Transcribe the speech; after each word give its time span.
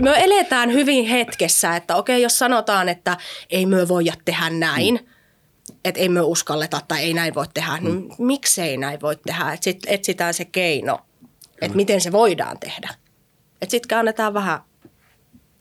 Me 0.00 0.24
eletään 0.24 0.72
hyvin 0.72 1.06
hetkessä, 1.06 1.76
että 1.76 1.96
okei, 1.96 2.22
jos 2.22 2.38
sanotaan, 2.38 2.88
että 2.88 3.16
ei 3.50 3.66
me 3.66 3.88
voida 3.88 4.12
tehdä 4.24 4.50
näin, 4.50 4.94
mm. 4.94 5.76
että 5.84 6.00
ei 6.00 6.08
me 6.08 6.20
uskalleta 6.20 6.80
tai 6.88 7.00
ei 7.02 7.14
näin 7.14 7.34
voi 7.34 7.46
tehdä, 7.54 7.78
niin 7.80 7.94
mm. 7.94 8.14
miksei 8.18 8.76
näin 8.76 9.00
voi 9.00 9.16
tehdä? 9.16 9.52
Että 9.52 9.64
sitten 9.64 9.92
etsitään 9.92 10.34
se 10.34 10.44
keino, 10.44 10.98
että 11.60 11.76
miten 11.76 12.00
se 12.00 12.12
voidaan 12.12 12.58
tehdä. 12.58 12.94
Että 13.62 13.70
sitten 13.70 13.88
käännetaan 13.88 14.34
vähän 14.34 14.60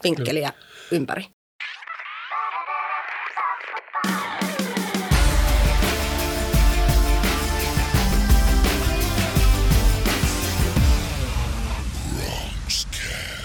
vinkkeliä 0.04 0.54
ympäri. 0.92 1.35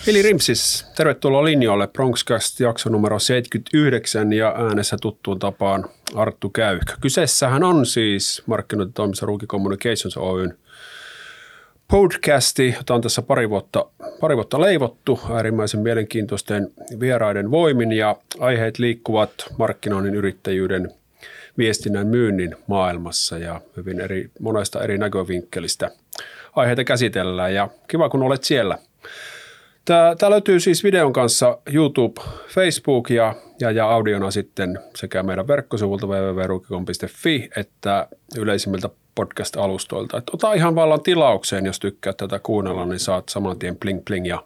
Eli 0.06 0.22
Rimsis, 0.22 0.86
tervetuloa 0.96 1.44
linjoille. 1.44 1.86
Bronxcast 1.86 2.60
jakso 2.60 2.90
numero 2.90 3.18
79 3.18 4.32
ja 4.32 4.54
äänessä 4.58 4.96
tuttuun 5.00 5.38
tapaan 5.38 5.84
Arttu 6.14 6.50
Käyhkö. 6.50 6.92
Kyseessähän 7.00 7.64
on 7.64 7.86
siis 7.86 8.42
markkinointitoimissa 8.46 9.26
Ruuki 9.26 9.46
Communications 9.46 10.16
Oyn 10.16 10.58
podcasti, 11.88 12.74
jota 12.76 12.94
on 12.94 13.00
tässä 13.00 13.22
pari 13.22 13.50
vuotta, 13.50 13.84
pari 14.20 14.36
vuotta 14.36 14.60
leivottu 14.60 15.20
äärimmäisen 15.34 15.80
mielenkiintoisten 15.80 16.72
vieraiden 17.00 17.50
voimin 17.50 17.92
ja 17.92 18.16
aiheet 18.38 18.78
liikkuvat 18.78 19.32
markkinoinnin 19.58 20.14
yrittäjyyden 20.14 20.90
viestinnän 21.58 22.06
myynnin 22.06 22.56
maailmassa 22.66 23.38
ja 23.38 23.60
hyvin 23.76 24.00
eri, 24.00 24.30
monesta 24.40 24.82
eri 24.82 24.98
näkövinkkelistä 24.98 25.90
aiheita 26.56 26.84
käsitellään. 26.84 27.54
Ja 27.54 27.68
kiva 27.88 28.08
kun 28.08 28.22
olet 28.22 28.44
siellä– 28.44 28.78
Tämä, 29.84 30.14
tämä 30.18 30.30
löytyy 30.30 30.60
siis 30.60 30.84
videon 30.84 31.12
kanssa 31.12 31.58
YouTube, 31.72 32.20
Facebook 32.48 33.10
ja, 33.10 33.34
ja, 33.60 33.70
ja 33.70 33.90
audiona 33.90 34.30
sitten 34.30 34.78
sekä 34.94 35.22
meidän 35.22 35.48
verkkosivulta 35.48 36.06
www.rukikom.fi 36.06 37.48
että 37.56 38.08
yleisimmiltä 38.36 38.88
podcast-alustoilta. 39.14 40.18
Että 40.18 40.32
ota 40.34 40.52
ihan 40.52 40.74
vallan 40.74 41.02
tilaukseen, 41.02 41.66
jos 41.66 41.78
tykkäät 41.80 42.16
tätä 42.16 42.38
kuunnella, 42.38 42.86
niin 42.86 42.98
saat 42.98 43.28
saman 43.28 43.58
tien 43.58 43.76
bling 43.76 44.04
bling 44.04 44.26
ja 44.26 44.44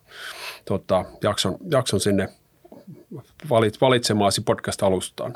tota, 0.65 1.05
jakson, 1.23 1.57
jakson 1.71 2.01
sinne 2.01 2.29
valit, 3.51 3.81
valitsemaasi 3.81 4.41
podcast-alustaan. 4.41 5.35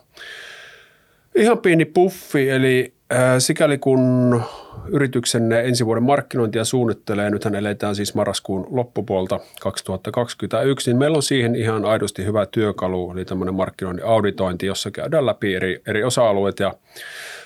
Ihan 1.34 1.58
pieni 1.58 1.84
puffi, 1.84 2.50
eli 2.50 2.94
sikäli 3.38 3.78
kun 3.78 4.42
yrityksenne 4.88 5.60
ensi 5.60 5.86
vuoden 5.86 6.02
markkinointia 6.02 6.64
suunnittelee, 6.64 7.30
nythän 7.30 7.54
eletään 7.54 7.94
siis 7.94 8.14
marraskuun 8.14 8.66
loppupuolta 8.70 9.40
2021, 9.60 10.90
niin 10.90 10.98
meillä 10.98 11.16
on 11.16 11.22
siihen 11.22 11.54
ihan 11.54 11.84
aidosti 11.84 12.24
hyvä 12.24 12.46
työkalu, 12.46 13.12
eli 13.12 13.24
tämmöinen 13.24 13.54
markkinoinnin 13.54 14.06
auditointi, 14.06 14.66
jossa 14.66 14.90
käydään 14.90 15.26
läpi 15.26 15.54
eri, 15.54 15.82
eri 15.86 16.04
osa-alueet 16.04 16.60
ja 16.60 16.74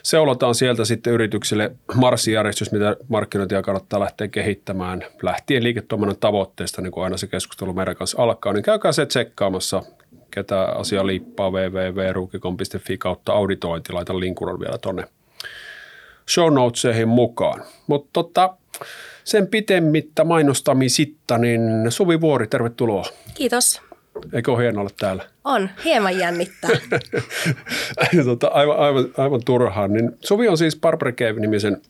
seulotaan 0.02 0.54
sieltä 0.54 0.84
sitten 0.84 1.12
yrityksille. 1.12 1.72
Marssijärjestys, 1.94 2.72
mitä 2.72 2.96
markkinointia 3.08 3.62
kannattaa 3.62 4.00
lähteä 4.00 4.28
kehittämään, 4.28 5.04
lähtien 5.22 5.62
liiketoiminnan 5.62 6.16
tavoitteesta, 6.20 6.82
niin 6.82 6.92
kuin 6.92 7.04
aina 7.04 7.16
se 7.16 7.26
keskustelu 7.26 7.72
meidän 7.72 7.96
kanssa 7.96 8.22
alkaa, 8.22 8.52
niin 8.52 8.62
käykää 8.62 8.92
se 8.92 9.06
tsekkaamassa, 9.06 9.82
ketä 10.30 10.62
asia 10.62 11.06
liippaa 11.06 11.50
www.ruukikon.fi 11.50 12.98
kautta 12.98 13.32
auditointi, 13.32 13.92
laitan 13.92 14.20
linkun 14.20 14.60
vielä 14.60 14.78
tuonne 14.78 15.04
show 16.28 16.54
notesihin 16.54 17.08
mukaan. 17.08 17.62
Mutta 17.86 18.10
tota, 18.12 18.56
sen 19.24 19.46
pitemmittä 19.46 20.24
mainostamisitta, 20.24 21.38
niin 21.38 21.60
Suvi 21.88 22.20
Vuori, 22.20 22.46
tervetuloa. 22.46 23.04
Kiitos. 23.34 23.80
Eikö 24.32 24.52
ole 24.52 24.62
hienoa 24.62 24.80
olla 24.80 24.90
täällä? 25.00 25.24
On, 25.44 25.70
hieman 25.84 26.18
jännittää. 26.18 26.70
tota, 28.24 28.46
aivan, 28.46 28.76
aivan, 28.76 29.04
aivan 29.18 29.40
turhaan. 29.44 29.92
Niin 29.92 30.10
Suvi 30.20 30.48
on 30.48 30.58
siis 30.58 30.76
Barber 30.76 31.12
Cave-nimisen 31.12 31.82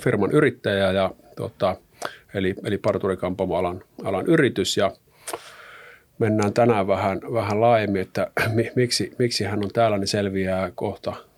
firman 0.00 0.32
yrittäjä, 0.32 0.92
ja, 0.92 1.10
tota, 1.36 1.76
eli, 2.34 2.54
eli 2.64 2.78
parturikampomoalan 2.78 3.82
alan 4.04 4.26
yritys. 4.26 4.76
Ja 4.76 4.92
mennään 6.18 6.52
tänään 6.52 6.86
vähän, 6.86 7.20
vähän 7.32 7.60
laajemmin, 7.60 8.02
että 8.02 8.30
miksi, 8.76 9.12
miksi 9.18 9.44
hän 9.44 9.64
on 9.64 9.70
täällä, 9.70 9.98
niin 9.98 10.08
selviää 10.08 10.70
kohta– 10.74 11.12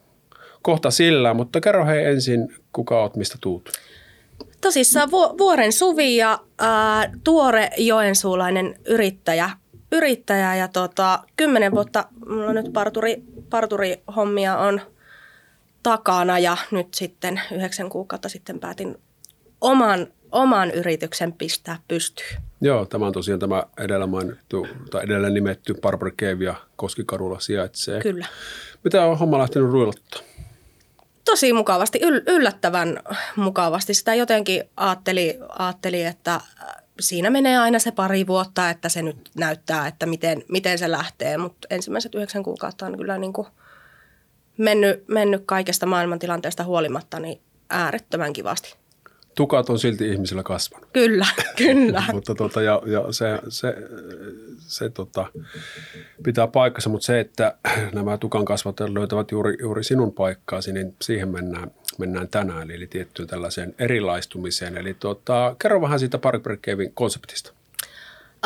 kohta 0.62 0.90
sillä, 0.90 1.34
mutta 1.34 1.60
kerro 1.60 1.86
hei 1.86 2.04
ensin, 2.04 2.56
kuka 2.72 3.00
oot, 3.00 3.16
mistä 3.16 3.38
tuut? 3.40 3.70
Tosissaan 4.60 5.10
Vuoren 5.10 5.72
Suvi 5.72 6.16
ja 6.16 6.38
ää, 6.58 7.12
tuore 7.24 7.70
joensuulainen 7.76 8.74
yrittäjä, 8.86 9.50
yrittäjä 9.92 10.56
ja 10.56 10.68
tota, 10.68 11.22
kymmenen 11.36 11.72
vuotta 11.72 12.04
mulla 12.26 12.52
nyt 12.52 12.72
parturi, 12.72 13.22
parturihommia 13.50 14.58
on 14.58 14.80
takana 15.82 16.38
ja 16.38 16.56
nyt 16.70 16.94
sitten 16.94 17.40
yhdeksän 17.52 17.88
kuukautta 17.88 18.28
sitten 18.28 18.60
päätin 18.60 18.96
oman, 19.60 20.06
oman 20.32 20.70
yrityksen 20.70 21.32
pistää 21.32 21.78
pystyyn. 21.88 22.42
Joo, 22.60 22.86
tämä 22.86 23.06
on 23.06 23.12
tosiaan 23.12 23.40
tämä 23.40 23.64
edellä 23.78 24.06
mainittu 24.06 24.66
tai 24.90 25.04
edellä 25.04 25.30
nimetty 25.30 25.74
Barber 25.74 26.10
Cave 26.10 26.44
ja 26.44 26.54
Koskikadulla 26.76 27.40
sijaitsee. 27.40 28.00
Kyllä. 28.00 28.26
Mitä 28.84 29.06
on 29.06 29.18
homma 29.18 29.38
lähtenyt 29.38 29.70
ruilottaa? 29.70 30.20
Tosi 31.24 31.52
mukavasti, 31.52 32.00
yllättävän 32.26 33.00
mukavasti. 33.36 33.94
Sitä 33.94 34.14
jotenkin 34.14 34.64
ajatteli, 34.76 35.38
ajatteli, 35.58 36.02
että 36.02 36.40
siinä 37.00 37.30
menee 37.30 37.58
aina 37.58 37.78
se 37.78 37.90
pari 37.90 38.26
vuotta, 38.26 38.70
että 38.70 38.88
se 38.88 39.02
nyt 39.02 39.30
näyttää, 39.36 39.86
että 39.86 40.06
miten, 40.06 40.44
miten 40.48 40.78
se 40.78 40.90
lähtee. 40.90 41.38
Mutta 41.38 41.68
ensimmäiset 41.70 42.14
yhdeksän 42.14 42.42
kuukautta 42.42 42.86
on 42.86 42.96
kyllä 42.96 43.18
niin 43.18 43.32
kuin 43.32 43.46
mennyt, 44.58 45.08
mennyt 45.08 45.42
kaikesta 45.46 45.86
maailmantilanteesta 45.86 46.64
huolimatta 46.64 47.20
niin 47.20 47.40
äärettömän 47.70 48.32
kivasti 48.32 48.81
tukat 49.34 49.70
on 49.70 49.78
silti 49.78 50.08
ihmisillä 50.08 50.42
kasvanut. 50.42 50.88
Kyllä, 50.92 51.26
kyllä. 51.56 52.02
mutta 52.12 52.34
tota, 52.34 52.62
ja, 52.62 52.82
ja 52.86 53.12
se, 53.12 53.38
se, 53.48 53.74
se 54.58 54.88
tota, 54.88 55.26
pitää 56.22 56.46
paikkansa, 56.46 56.90
mutta 56.90 57.06
se, 57.06 57.20
että 57.20 57.54
nämä 57.94 58.18
tukan 58.18 58.44
kasvattajat 58.44 58.92
löytävät 58.92 59.30
juuri, 59.30 59.56
juuri 59.60 59.84
sinun 59.84 60.12
paikkaasi, 60.12 60.72
niin 60.72 60.96
siihen 61.02 61.28
mennään, 61.28 61.70
mennään 61.98 62.28
tänään, 62.28 62.70
eli 62.70 62.86
tiettyyn 62.86 63.28
tällaiseen 63.28 63.74
erilaistumiseen. 63.78 64.76
Eli 64.76 64.94
tota, 64.94 65.56
kerro 65.58 65.80
vähän 65.80 65.98
siitä 65.98 66.18
Barber 66.18 66.56
Cavein 66.56 66.92
konseptista. 66.94 67.52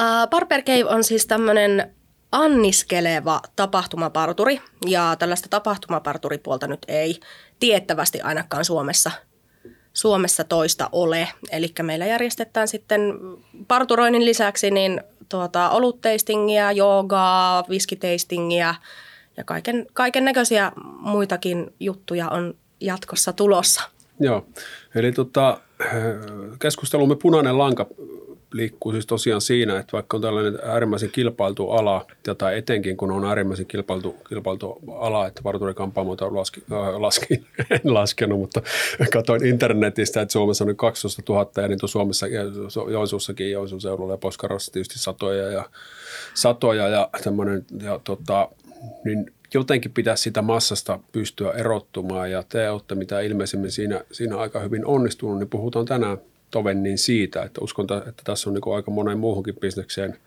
Uh, 0.01 0.31
Barber 0.31 0.63
Cave 0.63 0.85
on 0.85 1.05
siis 1.05 1.27
tämmöinen 1.27 1.91
anniskeleva 2.33 3.41
tapahtumaparturi, 3.57 4.61
ja 4.87 5.17
tällaista 5.19 5.49
tapahtumaparturipuolta 5.49 6.67
nyt 6.67 6.81
ei 6.89 7.21
tiettävästi 7.61 8.21
ainakaan 8.21 8.65
Suomessa– 8.65 9.11
Suomessa 9.97 10.45
toista 10.45 10.89
ole. 10.93 11.29
Eli 11.51 11.69
meillä 11.83 12.07
järjestetään 12.07 12.69
sitten 12.69 13.01
parturoinnin 13.69 14.25
lisäksi 14.25 14.71
niin 14.71 15.01
tuota, 15.29 15.71
olutteistingiä, 15.71 16.73
joogaa, 16.73 17.65
viskiteistingiä 17.69 18.75
ja 19.37 19.45
kaiken, 19.45 19.87
kaiken 19.93 20.25
näköisiä 20.25 20.73
muitakin 21.01 21.75
juttuja 21.81 22.29
on 22.29 22.55
jatkossa 22.81 23.33
tulossa. 23.33 23.83
Joo, 24.21 24.47
eli 24.95 25.13
tota, 25.13 25.61
keskustelumme 26.59 27.17
punainen 27.17 27.59
lanka 27.59 27.87
liikkuu 28.53 28.93
siis 28.93 29.07
tosiaan 29.07 29.41
siinä, 29.41 29.79
että 29.79 29.93
vaikka 29.93 30.17
on 30.17 30.21
tällainen 30.21 30.59
äärimmäisen 30.65 31.11
kilpailtu 31.11 31.71
ala, 31.71 32.07
tai 32.39 32.59
etenkin 32.59 32.97
kun 32.97 33.11
on 33.11 33.25
äärimmäisen 33.25 33.67
kilpailtu, 33.67 34.17
kilpailtu 34.29 34.79
ala, 34.99 35.27
että 35.27 35.45
varturikampaamoita 35.45 36.35
laski, 36.35 36.63
äh, 36.73 37.01
laski, 37.01 37.45
en 37.71 37.95
laskenut, 37.95 38.39
mutta 38.39 38.63
katsoin 39.13 39.47
internetistä, 39.47 40.21
että 40.21 40.33
Suomessa 40.33 40.65
on 40.65 40.77
12 40.77 41.23
000 41.29 41.51
ja 41.57 41.69
niin 41.69 41.79
Suomessa, 41.85 42.27
Joensuussakin, 42.91 43.51
Joensuun 43.51 43.81
seudulla 43.81 44.13
ja 44.13 44.19
Poskarossa 44.19 44.73
tietysti 44.73 44.99
satoja 44.99 45.51
ja 45.51 45.71
satoja 46.35 46.89
ja 46.89 47.09
tämmöinen, 47.25 47.65
ja 47.83 48.01
tota, 48.05 48.49
niin 49.05 49.33
jotenkin 49.55 49.91
pitäisi 49.91 50.23
sitä 50.23 50.43
massasta 50.43 50.99
pystyä 51.13 51.53
erottumaan 51.53 52.31
ja 52.31 52.43
te 52.43 52.71
olette 52.71 52.95
mitä 52.95 53.21
ilmeisemmin 53.21 53.71
siinä, 53.71 54.01
siinä 54.13 54.37
aika 54.37 54.61
hyvin 54.61 54.87
onnistunut, 54.87 55.39
niin 55.39 55.49
puhutaan 55.49 55.87
tänään 55.87 56.19
tovennin 56.51 56.99
siitä, 56.99 57.43
että 57.43 57.61
uskon, 57.61 57.87
että 58.09 58.23
tässä 58.25 58.51
on 58.51 58.55
niin 58.55 58.75
aika 58.77 58.91
monen 58.91 59.19
muuhunkin 59.19 59.57
bisnekseen 59.61 60.19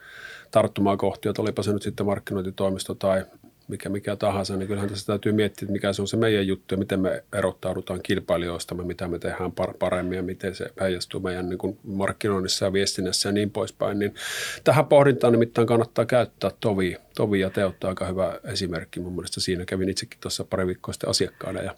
tarttumaa 0.51 0.97
kohti, 0.97 1.29
että 1.29 1.41
olipa 1.41 1.63
se 1.63 1.73
nyt 1.73 1.81
sitten 1.81 2.05
markkinointitoimisto 2.05 2.93
tai 2.93 3.25
mikä, 3.69 3.89
mikä 3.89 4.15
tahansa, 4.15 4.57
niin 4.57 4.67
kyllähän 4.67 4.89
tässä 4.89 5.05
täytyy 5.05 5.31
miettiä, 5.31 5.65
että 5.65 5.73
mikä 5.73 5.93
se 5.93 6.01
on 6.01 6.07
se 6.07 6.17
meidän 6.17 6.47
juttu 6.47 6.73
ja 6.75 6.77
miten 6.77 6.99
me 6.99 7.23
erottaudutaan 7.33 7.99
kilpailijoista, 8.03 8.75
mitä 8.75 9.07
me 9.07 9.19
tehdään 9.19 9.51
paremmin 9.79 10.15
ja 10.15 10.23
miten 10.23 10.55
se 10.55 10.71
heijastuu 10.81 11.19
meidän 11.19 11.49
niin 11.49 11.57
kuin 11.57 11.79
markkinoinnissa 11.83 12.65
ja 12.65 12.73
viestinnässä 12.73 13.29
ja 13.29 13.33
niin 13.33 13.51
poispäin. 13.51 13.99
Niin 13.99 14.15
tähän 14.63 14.85
pohdintaan 14.85 15.33
nimittäin 15.33 15.67
kannattaa 15.67 16.05
käyttää 16.05 16.51
tovi, 16.59 16.97
tovi 17.15 17.39
ja 17.39 17.49
teottaa 17.49 17.89
aika 17.89 18.05
hyvä 18.05 18.39
esimerkki. 18.43 18.99
Mun 18.99 19.15
mielestä 19.15 19.41
siinä 19.41 19.65
kävin 19.65 19.89
itsekin 19.89 20.19
tuossa 20.21 20.43
pari 20.43 20.67
viikkoa 20.67 20.93
sitten 20.93 21.09
asiakkaana 21.09 21.61
ja 21.61 21.75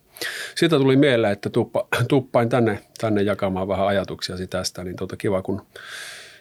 siitä 0.55 0.77
tuli 0.77 0.95
mieleen, 0.95 1.33
että 1.33 1.49
tuppa, 1.49 1.87
tuppain 2.07 2.49
tänne, 2.49 2.79
tänne 3.01 3.21
jakamaan 3.21 3.67
vähän 3.67 3.87
ajatuksia 3.87 4.35
tästä, 4.49 4.83
niin 4.83 4.95
tuota 4.95 5.17
kiva 5.17 5.41
kun 5.41 5.61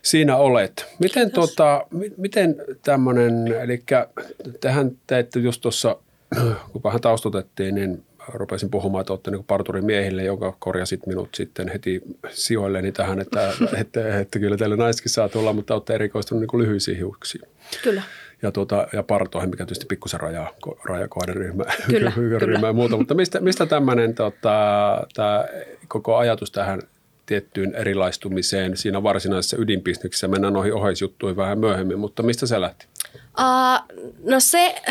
siinä 0.02 0.36
olet. 0.36 0.86
Miten, 0.98 1.30
tota, 1.30 1.86
miten 2.16 2.56
tämmöinen, 2.82 3.46
eli 3.46 3.82
tehän 4.60 4.90
teette 5.06 5.40
just 5.40 5.60
tuossa, 5.60 5.96
kun 6.72 6.82
vähän 6.84 7.00
taustotettiin, 7.00 7.74
niin 7.74 8.04
rupesin 8.28 8.70
puhumaan, 8.70 9.00
että 9.00 9.12
olette 9.12 9.30
niin 9.30 9.44
parturimiehille, 9.44 10.24
joka 10.24 10.56
korjasit 10.58 11.06
minut 11.06 11.34
sitten 11.34 11.68
heti 11.68 12.02
sijoilleni 12.30 12.92
tähän, 12.92 13.20
että, 13.20 13.52
että, 13.80 14.18
että 14.18 14.38
kyllä 14.38 14.56
teille 14.56 14.76
naiskin 14.76 15.12
saa 15.12 15.28
tulla, 15.28 15.52
mutta 15.52 15.74
olette 15.74 15.94
erikoistunut 15.94 16.40
niin 16.40 16.62
lyhyisiin 16.62 16.96
hiuksiin. 16.96 17.48
Kyllä. 17.82 18.02
Ja, 18.42 18.52
tuota, 18.52 18.88
ja 18.92 19.02
partoihin, 19.02 19.50
mikä 19.50 19.64
tietysti 19.64 19.86
pikkusen 19.86 20.20
rajaa, 20.20 20.50
rajaa 20.84 21.08
kohderyhmä 21.08 21.64
kyllä, 21.86 22.12
ryhmä 22.38 22.66
ja 22.66 22.72
muuta. 22.72 22.96
Mutta 22.96 23.14
mistä, 23.14 23.40
mistä 23.40 23.66
tämmöinen 23.66 24.14
tota, 24.14 25.06
tämä 25.14 25.44
koko 25.88 26.16
ajatus 26.16 26.50
tähän 26.50 26.82
tiettyyn 27.30 27.74
erilaistumiseen 27.74 28.76
siinä 28.76 29.02
varsinaisessa 29.02 29.56
ydinbisneksessä. 29.56 30.28
Mennään 30.28 30.52
noihin 30.52 30.74
oheisjuttuihin 30.74 31.36
vähän 31.36 31.58
myöhemmin, 31.58 31.98
mutta 31.98 32.22
mistä 32.22 32.46
se 32.46 32.60
lähti? 32.60 32.86
Uh, 33.14 33.98
no 34.24 34.40
se, 34.40 34.82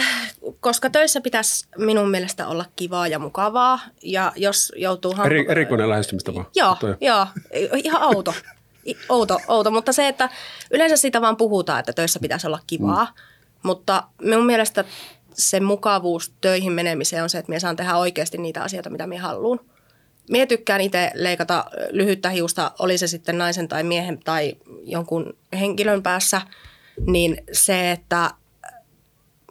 koska 0.59 0.89
töissä 0.89 1.21
pitäisi 1.21 1.67
minun 1.77 2.11
mielestä 2.11 2.47
olla 2.47 2.65
kivaa 2.75 3.07
ja 3.07 3.19
mukavaa. 3.19 3.79
Ja 4.03 4.31
jos 4.35 4.73
joutuu... 4.75 5.13
Hampu- 5.13 5.25
Eri, 5.25 5.45
erikoinen 5.49 5.89
lähestymistapa. 5.89 6.45
Joo, 6.55 6.77
joo, 7.01 7.27
ihan 7.83 8.01
auto. 8.01 8.33
Outo, 9.09 9.39
outo, 9.47 9.71
mutta 9.71 9.93
se, 9.93 10.07
että 10.07 10.29
yleensä 10.71 10.97
siitä 10.97 11.21
vaan 11.21 11.37
puhutaan, 11.37 11.79
että 11.79 11.93
töissä 11.93 12.19
pitäisi 12.19 12.47
olla 12.47 12.59
kivaa. 12.67 13.05
Mm. 13.05 13.11
Mutta 13.63 14.03
minun 14.21 14.45
mielestä 14.45 14.85
se 15.33 15.59
mukavuus 15.59 16.33
töihin 16.41 16.73
menemiseen 16.73 17.23
on 17.23 17.29
se, 17.29 17.37
että 17.37 17.49
minä 17.49 17.59
saan 17.59 17.75
tehdä 17.75 17.95
oikeasti 17.95 18.37
niitä 18.37 18.63
asioita, 18.63 18.89
mitä 18.89 19.07
minä 19.07 19.21
haluan. 19.21 19.59
Mie 20.29 20.45
tykkään 20.45 20.81
itse 20.81 21.11
leikata 21.13 21.65
lyhyttä 21.89 22.29
hiusta, 22.29 22.71
oli 22.79 22.97
se 22.97 23.07
sitten 23.07 23.37
naisen 23.37 23.67
tai 23.67 23.83
miehen 23.83 24.19
tai 24.19 24.55
jonkun 24.83 25.37
henkilön 25.59 26.03
päässä, 26.03 26.41
niin 27.07 27.37
se, 27.51 27.91
että 27.91 28.31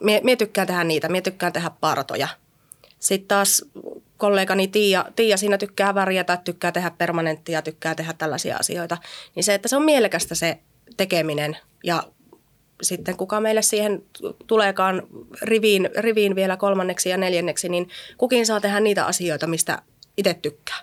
mie, 0.01 0.21
mie 0.23 0.35
tykkään 0.35 0.67
tehdä 0.67 0.83
niitä, 0.83 1.09
mie 1.09 1.21
tykkään 1.21 1.53
tehdä 1.53 1.71
partoja. 1.79 2.27
Sitten 2.99 3.27
taas 3.27 3.65
kollegani 4.17 4.67
Tiia, 4.67 5.05
Tiia 5.15 5.37
siinä 5.37 5.57
tykkää 5.57 5.95
värjätä, 5.95 6.37
tykkää 6.37 6.71
tehdä 6.71 6.91
permanenttia, 6.91 7.61
tykkää 7.61 7.95
tehdä 7.95 8.13
tällaisia 8.13 8.57
asioita. 8.57 8.97
Niin 9.35 9.43
se, 9.43 9.53
että 9.53 9.67
se 9.67 9.75
on 9.75 9.85
mielekästä 9.85 10.35
se 10.35 10.57
tekeminen 10.97 11.57
ja 11.83 12.03
sitten 12.81 13.17
kuka 13.17 13.39
meille 13.39 13.61
siihen 13.61 14.03
tuleekaan 14.47 15.03
riviin, 15.41 15.89
riviin 15.97 16.35
vielä 16.35 16.57
kolmanneksi 16.57 17.09
ja 17.09 17.17
neljänneksi, 17.17 17.69
niin 17.69 17.89
kukin 18.17 18.45
saa 18.45 18.61
tehdä 18.61 18.79
niitä 18.79 19.05
asioita, 19.05 19.47
mistä 19.47 19.81
itse 20.19 20.33
tykkää. 20.41 20.77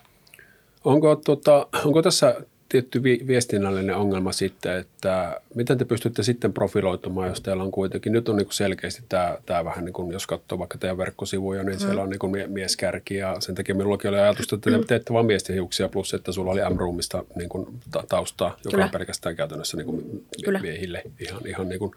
Onko, 0.85 1.15
tota, 1.15 1.67
onko 1.85 2.01
tässä 2.01 2.41
tietty 2.69 3.03
viestinnällinen 3.03 3.95
ongelma 3.95 4.31
sitten, 4.31 4.77
että 4.77 5.41
miten 5.55 5.77
te 5.77 5.85
pystytte 5.85 6.23
sitten 6.23 6.53
profiloitumaan, 6.53 7.29
jos 7.29 7.41
teillä 7.41 7.63
on 7.63 7.71
kuitenkin, 7.71 8.11
nyt 8.11 8.29
on 8.29 8.35
niin 8.35 8.45
kuin 8.45 8.53
selkeästi 8.53 9.03
tämä, 9.09 9.37
tämä 9.45 9.65
vähän 9.65 9.85
niin 9.85 9.93
kuin, 9.93 10.11
jos 10.11 10.27
katsoo 10.27 10.59
vaikka 10.59 10.77
teidän 10.77 10.97
verkkosivuja, 10.97 11.63
niin 11.63 11.75
mm. 11.75 11.79
siellä 11.79 12.01
on 12.01 12.09
niin 12.09 12.19
kuin 12.19 12.51
mieskärki 12.51 13.15
ja 13.15 13.35
sen 13.39 13.55
takia 13.55 13.75
minullakin 13.75 14.09
oli 14.09 14.19
ajatus, 14.19 14.53
että 14.53 14.71
te 14.71 14.77
mm. 14.77 14.85
teette 14.85 15.13
vain 15.13 15.25
miesten 15.25 15.53
hiuksia 15.53 15.89
plus, 15.89 16.13
että 16.13 16.31
sulla 16.31 16.51
oli 16.51 16.61
M-roomista 16.75 17.23
niin 17.35 17.49
kuin 17.49 17.67
taustaa, 18.09 18.47
joka 18.47 18.69
Kyllä. 18.69 18.85
on 18.85 18.91
pelkästään 18.91 19.35
käytännössä 19.35 19.77
niin 19.77 19.87
kuin 19.87 20.25
Kyllä. 20.45 20.59
miehille 20.59 21.03
ihan, 21.19 21.41
ihan 21.47 21.69
niin 21.69 21.79
kuin 21.79 21.91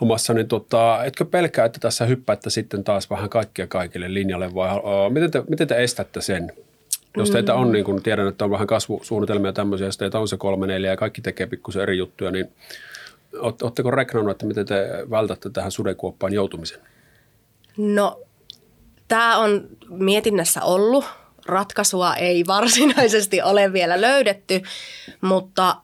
omassa, 0.00 0.34
niin 0.34 0.48
tota, 0.48 1.04
etkö 1.04 1.24
pelkää, 1.24 1.64
että 1.64 1.80
tässä 1.80 2.06
hyppäätte 2.06 2.50
sitten 2.50 2.84
taas 2.84 3.10
vähän 3.10 3.30
kaikkia 3.30 3.66
kaikille 3.66 4.14
linjalle 4.14 4.54
vai 4.54 4.76
uh, 4.76 5.12
miten, 5.12 5.30
te, 5.30 5.42
miten 5.48 5.68
te 5.68 5.82
estätte 5.82 6.20
sen? 6.20 6.52
Jos 7.16 7.30
teitä 7.30 7.54
on, 7.54 7.72
niin 7.72 7.84
kun 7.84 8.02
tiedän, 8.02 8.28
että 8.28 8.44
on 8.44 8.50
vähän 8.50 8.66
kasvusuunnitelmia 8.66 9.52
tämmöisiä, 9.52 9.86
jos 9.86 9.98
teitä 9.98 10.18
on 10.18 10.28
se 10.28 10.36
kolme, 10.36 10.66
neljä 10.66 10.90
ja 10.90 10.96
kaikki 10.96 11.20
tekee 11.20 11.46
pikkusen 11.46 11.82
eri 11.82 11.98
juttuja, 11.98 12.30
niin 12.30 12.52
oletteko 13.40 13.90
reknannut, 13.90 14.30
että 14.30 14.46
miten 14.46 14.66
te 14.66 14.88
vältätte 15.10 15.50
tähän 15.50 15.70
sudekuoppaan 15.70 16.32
joutumisen? 16.32 16.80
No, 17.76 18.20
tämä 19.08 19.38
on 19.38 19.68
mietinnässä 19.88 20.62
ollut. 20.62 21.04
Ratkaisua 21.46 22.14
ei 22.14 22.46
varsinaisesti 22.56 23.42
ole 23.42 23.72
vielä 23.72 24.00
löydetty, 24.00 24.62
mutta 25.20 25.76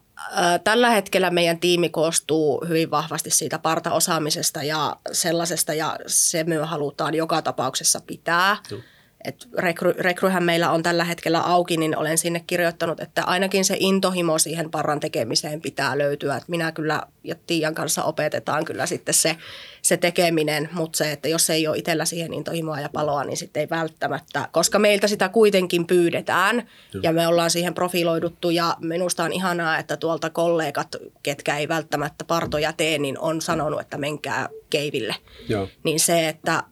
Tällä 0.63 0.89
hetkellä 0.89 1.29
meidän 1.29 1.59
tiimi 1.59 1.89
koostuu 1.89 2.65
hyvin 2.67 2.91
vahvasti 2.91 3.29
siitä 3.29 3.59
partaosaamisesta 3.59 4.63
ja 4.63 4.95
sellaisesta, 5.11 5.73
ja 5.73 5.97
se 6.07 6.43
me 6.43 6.55
halutaan 6.55 7.13
joka 7.13 7.41
tapauksessa 7.41 8.01
pitää. 8.07 8.57
Joo 8.71 8.81
että 9.23 9.45
rekry, 9.57 9.93
rekryhän 9.99 10.43
meillä 10.43 10.71
on 10.71 10.83
tällä 10.83 11.03
hetkellä 11.03 11.39
auki, 11.39 11.77
niin 11.77 11.97
olen 11.97 12.17
sinne 12.17 12.43
kirjoittanut, 12.47 12.99
että 12.99 13.23
ainakin 13.23 13.65
se 13.65 13.75
intohimo 13.79 14.39
siihen 14.39 14.71
parran 14.71 14.99
tekemiseen 14.99 15.61
pitää 15.61 15.97
löytyä. 15.97 16.35
Että 16.35 16.49
minä 16.49 16.71
kyllä 16.71 17.03
ja 17.23 17.35
Tiian 17.47 17.75
kanssa 17.75 18.03
opetetaan 18.03 18.65
kyllä 18.65 18.85
sitten 18.85 19.13
se, 19.13 19.37
se 19.81 19.97
tekeminen, 19.97 20.69
mutta 20.71 20.97
se, 20.97 21.11
että 21.11 21.27
jos 21.27 21.49
ei 21.49 21.67
ole 21.67 21.77
itsellä 21.77 22.05
siihen 22.05 22.33
intohimoa 22.33 22.79
ja 22.79 22.89
paloa, 22.89 23.23
niin 23.23 23.37
sitten 23.37 23.61
ei 23.61 23.69
välttämättä, 23.69 24.49
koska 24.51 24.79
meiltä 24.79 25.07
sitä 25.07 25.29
kuitenkin 25.29 25.87
pyydetään 25.87 26.69
ja 27.03 27.13
me 27.13 27.27
ollaan 27.27 27.51
siihen 27.51 27.73
profiloiduttu 27.73 28.49
ja 28.49 28.77
minusta 28.79 29.23
on 29.23 29.33
ihanaa, 29.33 29.77
että 29.77 29.97
tuolta 29.97 30.29
kollegat, 30.29 30.95
ketkä 31.23 31.57
ei 31.57 31.67
välttämättä 31.67 32.25
partoja 32.25 32.73
tee, 32.73 32.97
niin 32.97 33.19
on 33.19 33.41
sanonut, 33.41 33.81
että 33.81 33.97
menkää 33.97 34.49
keiville. 34.69 35.15
Joo. 35.49 35.67
Niin 35.83 35.99
se, 35.99 36.29
että 36.29 36.63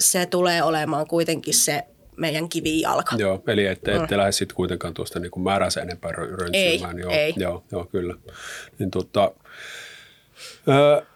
se 0.00 0.26
tulee 0.26 0.62
olemaan 0.62 1.06
kuitenkin 1.06 1.54
se 1.54 1.84
meidän 2.16 2.48
kivijalka. 2.48 3.16
Joo, 3.16 3.42
eli 3.46 3.66
ette, 3.66 3.96
ette 3.96 4.14
mm. 4.14 4.18
lähde 4.18 4.32
sitten 4.32 4.56
kuitenkaan 4.56 4.94
tuosta 4.94 5.20
niin 5.20 5.42
määränsä 5.42 5.80
enempää 5.80 6.12
röntsimään. 6.12 6.98
Ei, 6.98 7.02
joo, 7.02 7.10
ei. 7.10 7.34
Joo, 7.36 7.64
joo, 7.72 7.84
kyllä. 7.84 8.14
Niin, 8.78 8.90
tota, 8.90 9.32
ö, 10.68 11.06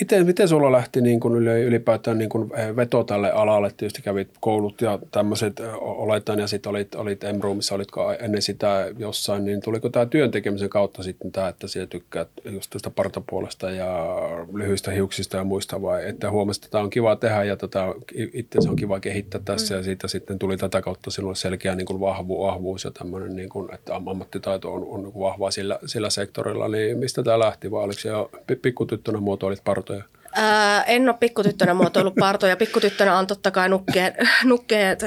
Miten, 0.00 0.26
miten 0.26 0.48
sulla 0.48 0.72
lähti 0.72 1.00
niin 1.00 1.20
kuin 1.20 1.48
ylipäätään 1.48 2.18
niin 2.18 2.28
kuin 2.28 2.50
eh, 2.54 2.76
veto 2.76 3.04
tälle 3.04 3.32
alalle? 3.32 3.70
Tietysti 3.76 4.02
kävit 4.02 4.28
koulut 4.40 4.80
ja 4.80 4.98
tämmöiset 5.10 5.60
oletan 5.80 6.38
ja 6.38 6.46
sitten 6.46 6.70
olit, 6.70 6.94
olit 6.94 7.20
M-roomissa, 7.36 7.74
olitko 7.74 8.12
ennen 8.12 8.42
sitä 8.42 8.88
jossain, 8.98 9.44
niin 9.44 9.60
tuliko 9.60 9.88
tämä 9.88 10.06
työn 10.06 10.30
tekemisen 10.30 10.68
kautta 10.68 11.02
sitten 11.02 11.32
tämä, 11.32 11.48
että 11.48 11.68
sinä 11.68 11.86
tykkäät 11.86 12.28
just 12.44 12.70
tästä 12.70 12.90
partapuolesta 12.90 13.70
ja 13.70 14.16
lyhyistä 14.54 14.90
hiuksista 14.90 15.36
ja 15.36 15.44
muista 15.44 15.82
vai 15.82 16.08
että 16.08 16.30
huomasit, 16.30 16.64
että 16.64 16.72
tämä 16.72 16.84
on 16.84 16.90
kiva 16.90 17.16
tehdä 17.16 17.44
ja 17.44 17.56
tätä 17.56 17.94
itse 18.14 18.58
on 18.68 18.76
kiva 18.76 19.00
kehittää 19.00 19.40
tässä 19.44 19.74
mm. 19.74 19.78
ja 19.78 19.84
siitä 19.84 20.08
sitten 20.08 20.38
tuli 20.38 20.56
tätä 20.56 20.82
kautta 20.82 21.10
sinulle 21.10 21.34
selkeä 21.34 21.74
niin 21.74 21.86
kuin 21.86 22.00
vahvu, 22.00 22.46
vahvuus 22.46 22.84
ja 22.84 22.90
tämmöinen, 22.90 23.36
niin 23.36 23.48
kuin, 23.48 23.74
että 23.74 23.94
ammattitaito 23.94 24.74
on, 24.74 24.84
on 24.88 25.02
niin 25.02 25.12
kuin 25.12 25.24
vahvaa 25.24 25.50
sillä, 25.50 25.78
sillä 25.86 26.10
sektorilla, 26.10 26.68
niin 26.68 26.98
mistä 26.98 27.22
tämä 27.22 27.38
lähti 27.38 27.70
vai 27.70 27.84
oliko 27.84 28.00
se 28.00 28.08
jo 28.08 28.30
pikkutyttönä 28.62 29.20
muotoilit 29.20 29.64
partoja? 29.98 30.20
Ää, 30.34 30.82
en 30.82 31.08
ole 31.08 31.16
pikkutyttönä 31.20 31.74
muotoillut 31.74 32.14
partoja. 32.14 32.56
Pikkutyttönä 32.56 33.18
on 33.18 33.26
totta 33.26 33.50
kai 33.50 33.68
nukkeet, 33.68 34.14
nukkeet 34.44 35.00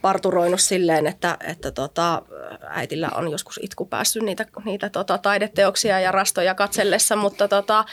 parturoinut 0.00 0.60
silleen, 0.60 1.06
että, 1.06 1.36
että 1.46 1.70
tota, 1.70 2.22
äitillä 2.68 3.10
on 3.14 3.30
joskus 3.30 3.60
itku 3.62 3.84
päässyt 3.86 4.22
niitä, 4.22 4.46
niitä 4.64 4.90
tota, 4.90 5.18
taideteoksia 5.18 6.00
ja 6.00 6.12
rastoja 6.12 6.54
katsellessa, 6.54 7.16
mutta 7.16 7.48
tota, 7.48 7.84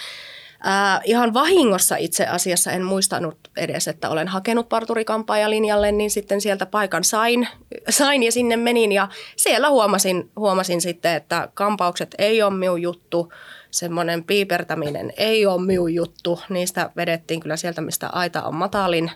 ää, 0.63 1.01
ihan 1.03 1.33
vahingossa 1.33 1.95
itse 1.95 2.25
asiassa 2.25 2.71
en 2.71 2.83
muistanut 2.83 3.37
edes, 3.57 3.87
että 3.87 4.09
olen 4.09 4.27
hakenut 4.27 4.69
parturikampaajalinjalle, 4.69 5.91
niin 5.91 6.11
sitten 6.11 6.41
sieltä 6.41 6.65
paikan 6.65 7.03
sain, 7.03 7.47
sain 7.89 8.23
ja 8.23 8.31
sinne 8.31 8.57
menin 8.57 8.91
ja 8.91 9.07
siellä 9.35 9.69
huomasin, 9.69 10.31
huomasin 10.35 10.81
sitten, 10.81 11.15
että 11.15 11.49
kampaukset 11.53 12.15
ei 12.17 12.41
ole 12.41 12.53
minun 12.53 12.81
juttu– 12.81 13.27
semmoinen 13.71 14.23
piipertäminen 14.23 15.13
ei 15.17 15.45
ole 15.45 15.65
minun 15.65 15.93
juttu. 15.93 16.39
Niistä 16.49 16.89
vedettiin 16.95 17.39
kyllä 17.39 17.57
sieltä, 17.57 17.81
mistä 17.81 18.07
aita 18.07 18.43
on 18.43 18.55
matalin. 18.55 19.11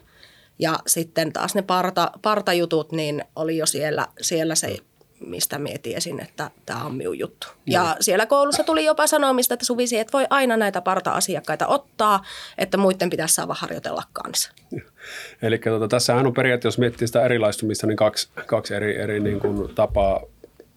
Ja 0.59 0.79
sitten 0.88 1.33
taas 1.33 1.55
ne 1.55 1.62
parta, 1.62 2.12
partajutut, 2.21 2.91
niin 2.91 3.24
oli 3.35 3.57
jo 3.57 3.65
siellä, 3.65 4.07
siellä 4.21 4.55
se, 4.55 4.77
mistä 5.19 5.59
mietin 5.59 6.21
että 6.21 6.51
tämä 6.65 6.83
on 6.83 6.95
minun 6.95 7.19
juttu. 7.19 7.47
Ja 7.65 7.83
no. 7.83 7.95
siellä 8.00 8.25
koulussa 8.25 8.63
tuli 8.63 8.85
jopa 8.85 9.07
sanomista, 9.07 9.53
että 9.53 9.65
Suvisi, 9.65 10.00
että 10.00 10.13
voi 10.13 10.27
aina 10.29 10.57
näitä 10.57 10.81
parta-asiakkaita 10.81 11.67
ottaa, 11.67 12.24
että 12.57 12.77
muiden 12.77 13.09
pitäisi 13.09 13.35
saada 13.35 13.53
harjoitella 13.53 14.03
kanssa. 14.13 14.51
Eli 15.41 15.57
tuota, 15.57 15.88
tässähän 15.88 16.27
on 16.27 16.33
periaatteessa, 16.33 16.67
jos 16.67 16.79
miettii 16.79 17.07
sitä 17.07 17.25
erilaistumista, 17.25 17.88
niin 17.88 17.97
kaksi, 17.97 18.29
kaksi 18.45 18.74
eri, 18.74 18.97
eri 18.97 19.19
niin 19.19 19.39
kuin 19.39 19.75
tapaa 19.75 20.21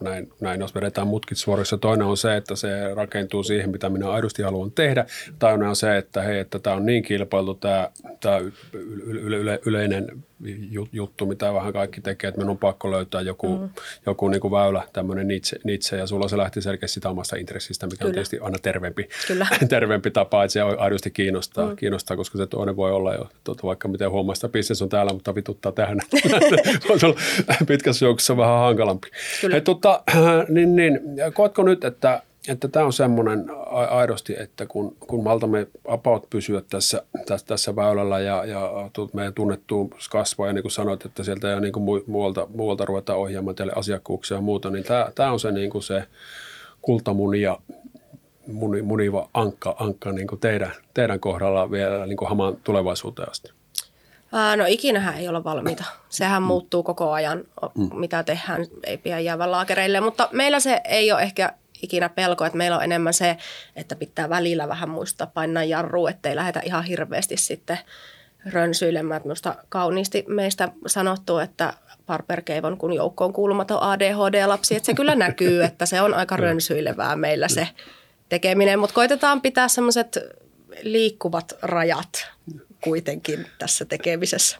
näin, 0.01 0.33
näin 0.41 0.61
jos 0.61 0.75
vedetään 0.75 1.07
mutkit 1.07 1.39
suorissa. 1.39 1.79
Toinen 1.79 2.07
on 2.07 2.17
se, 2.17 2.37
että 2.37 2.57
se 2.57 2.95
rakentuu 2.95 3.43
siihen, 3.43 3.71
mitä 3.71 3.89
minä 3.89 4.11
aidosti 4.11 4.43
haluan 4.43 4.71
tehdä. 4.71 5.07
Toinen 5.39 5.69
on 5.69 5.77
se, 5.77 5.97
että 5.97 6.23
hei, 6.23 6.39
että 6.39 6.59
tämä 6.59 6.77
on 6.77 6.87
niin 6.87 7.03
kilpailtu 7.03 7.55
tämä, 7.55 7.91
tämä 8.21 8.39
yle, 9.03 9.37
yle, 9.37 9.61
yleinen 9.67 10.25
juttu, 10.93 11.27
mitä 11.27 11.55
vähän 11.55 11.73
kaikki 11.73 12.01
tekee, 12.01 12.29
että 12.29 12.41
minun 12.41 12.51
on 12.51 12.59
pakko 12.59 12.91
löytää 12.91 13.21
joku, 13.21 13.59
mm. 13.59 13.69
joku 14.07 14.29
niin 14.29 14.41
kuin 14.41 14.51
väylä, 14.53 14.83
tämmöinen 14.93 15.29
nitse, 15.29 15.57
nitse, 15.65 15.97
ja 15.97 16.07
sulla 16.07 16.29
se 16.29 16.37
lähti 16.37 16.63
selkeästi 16.63 16.95
sitä 16.95 17.09
omasta 17.09 17.37
intressistä, 17.37 17.87
mikä 17.87 17.97
Kyllä. 17.97 18.09
on 18.09 18.15
tietysti 18.15 18.39
aina 18.39 18.59
terveempi, 18.63 19.09
Kyllä. 19.27 19.47
terveempi 19.69 20.11
tapa, 20.11 20.45
että 20.45 20.53
se 20.53 20.61
aidosti 20.61 21.11
kiinnostaa, 21.11 21.71
mm. 21.71 21.77
kiinnostaa, 21.77 22.17
koska 22.17 22.39
se 22.39 22.47
toinen 22.47 22.77
voi 22.77 22.93
olla 22.93 23.15
jo, 23.15 23.29
tuota, 23.45 23.63
vaikka 23.63 23.89
miten 23.89 24.11
huomaa, 24.11 24.33
että 24.33 24.49
bisnes 24.49 24.83
on 24.83 24.89
täällä, 24.89 25.13
mutta 25.13 25.35
vituttaa 25.35 25.73
tähän. 25.73 25.99
Olla 27.03 27.15
pitkässä 27.67 28.05
joukossa 28.05 28.37
vähän 28.37 28.59
hankalampi. 28.59 29.09
Kyllä. 29.41 29.53
Hei, 29.55 29.61
tuota, 29.61 30.03
niin, 30.49 30.77
niin, 30.77 31.01
koetko 31.35 31.63
nyt, 31.63 31.85
että 31.85 32.23
että 32.49 32.69
tämä 32.69 32.87
on 32.87 32.93
semmoinen 32.93 33.47
aidosti, 33.69 34.35
että 34.39 34.67
kun, 34.67 34.97
kun 35.07 35.25
maltamme 35.25 35.67
apaut 35.89 36.31
pysyä 36.31 36.63
tässä, 36.71 37.03
tässä, 37.27 37.47
tässä 37.47 37.77
väylällä 37.77 38.21
ja, 38.21 38.45
ja 38.45 38.71
meidän 39.13 39.35
tunnettuun 39.35 39.91
kasvaa 40.11 40.47
ja 40.47 40.53
niin 40.53 40.63
kuin 40.63 40.73
sanoit, 40.73 41.05
että 41.05 41.23
sieltä 41.23 41.55
ei 41.55 41.61
niin 41.61 41.73
kuin 41.73 42.05
muualta, 42.07 42.47
muualta 42.55 42.85
ruveta 42.85 43.15
ohjaamaan 43.15 43.57
teille 43.57 43.73
asiakkuuksia 43.77 44.37
ja 44.37 44.41
muuta, 44.41 44.71
niin 44.71 44.85
tämä, 44.85 45.09
tämä 45.15 45.33
on 45.33 45.41
se, 45.41 45.53
niin 45.53 45.71
kuin 45.71 45.83
se 45.83 46.05
kultamuni 46.83 47.41
ja 47.41 47.59
muni, 48.47 48.83
muniva 48.83 49.29
ankka, 49.35 49.77
ankka 49.79 50.13
niin 50.13 50.27
kuin 50.27 50.41
teidän, 50.41 50.73
teidän 50.95 51.21
kohdalla 51.21 51.71
vielä 51.71 52.07
niin 52.07 52.17
kuin 52.17 52.29
hamaan 52.29 52.57
tulevaisuuteen 52.65 53.31
asti. 53.31 53.53
No 54.57 54.65
ikinähän 54.69 55.15
ei 55.19 55.29
olla 55.29 55.45
valmiita. 55.45 55.85
Sehän 56.09 56.43
mm. 56.43 56.47
muuttuu 56.47 56.83
koko 56.83 57.13
ajan, 57.13 57.45
mm. 57.75 57.91
mitä 57.95 58.23
tehdään, 58.23 58.67
ei 58.87 58.99
pidä 58.99 59.19
jäävä 59.19 59.51
laakereille. 59.51 60.01
Mutta 60.01 60.29
meillä 60.33 60.61
se 60.61 60.81
ei 60.85 61.13
ole 61.13 61.23
ehkä 61.23 61.53
ikinä 61.83 62.09
pelko, 62.09 62.45
että 62.45 62.59
meillä 62.59 62.77
on 62.77 62.85
enemmän 62.85 63.15
se, 63.15 63.37
että 63.77 63.97
pitää 63.97 64.29
välillä 64.29 64.69
vähän 64.69 64.89
muistaa 64.89 65.27
painaa 65.27 65.65
jarru, 65.65 66.07
ettei 66.07 66.37
lähdetä 66.37 66.61
ihan 66.65 66.85
hirveästi 66.85 67.37
sitten 67.37 67.79
rönsyilemään. 68.47 69.21
Minusta 69.25 69.55
kauniisti 69.69 70.25
meistä 70.29 70.69
sanottu, 70.87 71.39
että 71.39 71.75
Parper 72.07 72.43
Keivon 72.43 72.79
kun 72.79 72.93
joukkoon 72.93 73.33
kuulumaton 73.33 73.83
ADHD-lapsi, 73.83 74.77
että 74.77 74.87
se 74.87 74.95
kyllä 74.95 75.15
näkyy, 75.15 75.65
että 75.65 75.87
se 75.87 76.01
on 76.01 76.15
aika 76.15 76.37
rönsyilevää 76.37 77.17
meillä 77.17 77.49
se 77.49 77.69
tekeminen, 78.29 78.79
mutta 78.79 78.95
koitetaan 78.95 79.41
pitää 79.41 79.69
semmoiset 79.69 80.19
liikkuvat 80.83 81.53
rajat 81.63 82.27
kuitenkin 82.81 83.47
tässä 83.59 83.85
tekemisessä. 83.85 84.59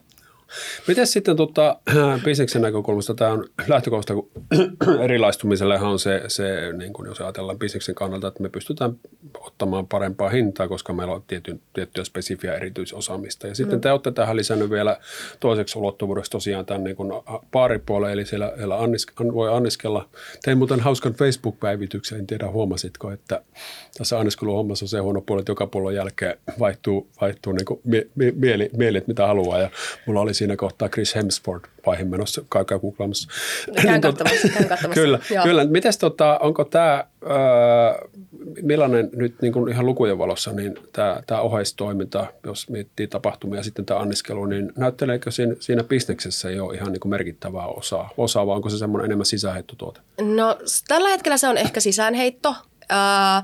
Miten 0.89 1.07
sitten 1.07 1.37
tota, 1.37 1.77
bisneksen 2.25 2.63
näkökulmasta 2.63 3.15
tämä 3.15 3.31
on 3.31 3.45
lähtökohta, 3.67 4.15
kun 4.15 4.31
erilaistumisellehan 5.05 5.91
on 5.91 5.99
se, 5.99 6.23
se 6.29 6.73
niin 6.73 6.93
kuin 6.93 7.09
jos 7.09 7.21
ajatellaan 7.21 7.59
bisneksen 7.59 7.95
kannalta, 7.95 8.29
että 8.29 8.43
me 8.43 8.49
pystytään 8.49 8.97
ottamaan 9.41 9.87
parempaa 9.87 10.29
hintaa, 10.29 10.69
koska 10.69 10.93
meillä 10.93 11.15
on 11.15 11.23
tietty, 11.27 11.61
tiettyä 11.73 12.05
spesifiä 12.05 12.55
erityisosaamista. 12.55 13.47
Ja 13.47 13.55
sitten 13.55 13.79
mm. 13.79 13.81
te 13.81 13.93
olette 13.93 14.11
tähän 14.11 14.37
lisännyt 14.37 14.71
vielä 14.71 14.97
toiseksi 15.41 15.79
ulottuvuudeksi 15.79 16.31
tosiaan 16.31 16.67
tämän 16.67 16.85
niin 16.85 16.97
kuin 16.97 17.13
paaripuolen, 17.53 18.13
eli 18.13 18.27
siellä, 18.27 18.53
siellä 18.57 18.79
annis, 18.79 19.07
voi 19.35 19.55
anniskella. 19.55 20.09
Tein 20.45 20.59
muuten 20.59 20.81
hauskan 20.81 21.15
Facebook-päivityksen, 21.15 22.19
en 22.19 22.27
tiedä 22.27 22.51
huomasitko, 22.51 23.11
että 23.11 23.43
tässä 23.99 24.19
anniskeluhommassa 24.19 24.85
on 24.85 24.89
se 24.89 24.99
huono 24.99 25.21
puoli, 25.21 25.41
että 25.41 25.53
joka 25.53 25.67
puolon 25.67 25.95
jälkeen 25.95 26.39
vaihtuu, 26.59 27.09
vaihtuu 27.21 27.53
niin 27.53 27.65
kuin 27.65 27.81
mie, 27.85 28.07
mie, 28.15 28.33
mieli, 28.37 28.71
mieli, 28.77 29.05
mitä 29.07 29.27
haluaa. 29.27 29.61
Ja 29.61 29.71
mulla 30.07 30.21
oli 30.21 30.35
siinä 30.39 30.57
kohtaa 30.57 30.89
Chris 30.89 31.15
Hemsworth 31.15 31.69
vaihe 31.87 32.05
menossa, 32.05 32.43
käykää 32.53 32.79
googlaamassa. 32.79 33.29
Käyn 33.83 34.01
katsomassa, 34.01 34.49
käyn 34.49 34.69
katsomassa. 34.73 35.01
kyllä, 35.01 35.19
Joo. 35.31 35.45
kyllä. 35.45 35.65
Mites 35.65 35.99
tota, 35.99 36.39
onko 36.39 36.65
tämä, 36.65 37.05
millainen 38.63 39.11
nyt 39.13 39.43
niin 39.43 39.53
kuin 39.53 39.73
ihan 39.73 39.87
lukujen 39.87 40.19
valossa, 40.19 40.53
niin 40.53 40.75
tämä, 40.93 41.23
tämä 41.27 41.41
oheistoiminta, 41.41 42.27
jos 42.47 42.71
miettii 42.71 43.07
tapahtumia 43.07 43.59
ja 43.59 43.65
sitten 43.65 43.87
tämä 43.87 44.01
anniskelu, 44.01 44.47
niin 44.47 44.73
näytteleekö 44.77 45.31
siinä, 45.31 45.55
siinä 45.61 45.85
bisneksessä 45.85 46.51
jo 46.51 46.71
ihan 46.71 46.93
niin 46.93 47.01
kuin 47.01 47.11
merkittävää 47.11 47.67
osaa, 47.67 48.11
osaa 48.17 48.47
vai 48.47 48.57
onko 48.57 48.71
se 48.71 48.79
semmoinen 48.79 49.05
enemmän 49.05 49.27
sisäänheittotuote? 49.27 50.01
No 50.23 50.59
tällä 50.89 51.09
hetkellä 51.09 51.37
se 51.37 51.49
on 51.49 51.59
ehkä 51.59 51.81
sisäänheitto. 51.81 52.55
Äh, 52.93 53.43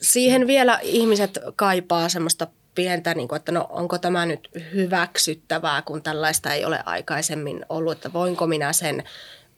siihen 0.00 0.46
vielä 0.46 0.78
ihmiset 0.82 1.38
kaipaa 1.56 2.08
semmoista 2.08 2.46
pientä, 2.78 3.14
niin 3.14 3.28
kuin, 3.28 3.36
että 3.36 3.52
no 3.52 3.66
onko 3.70 3.98
tämä 3.98 4.26
nyt 4.26 4.48
hyväksyttävää, 4.74 5.82
kun 5.82 6.02
tällaista 6.02 6.52
ei 6.52 6.64
ole 6.64 6.80
aikaisemmin 6.86 7.66
ollut, 7.68 7.92
että 7.92 8.12
voinko 8.12 8.46
minä 8.46 8.72
sen 8.72 9.04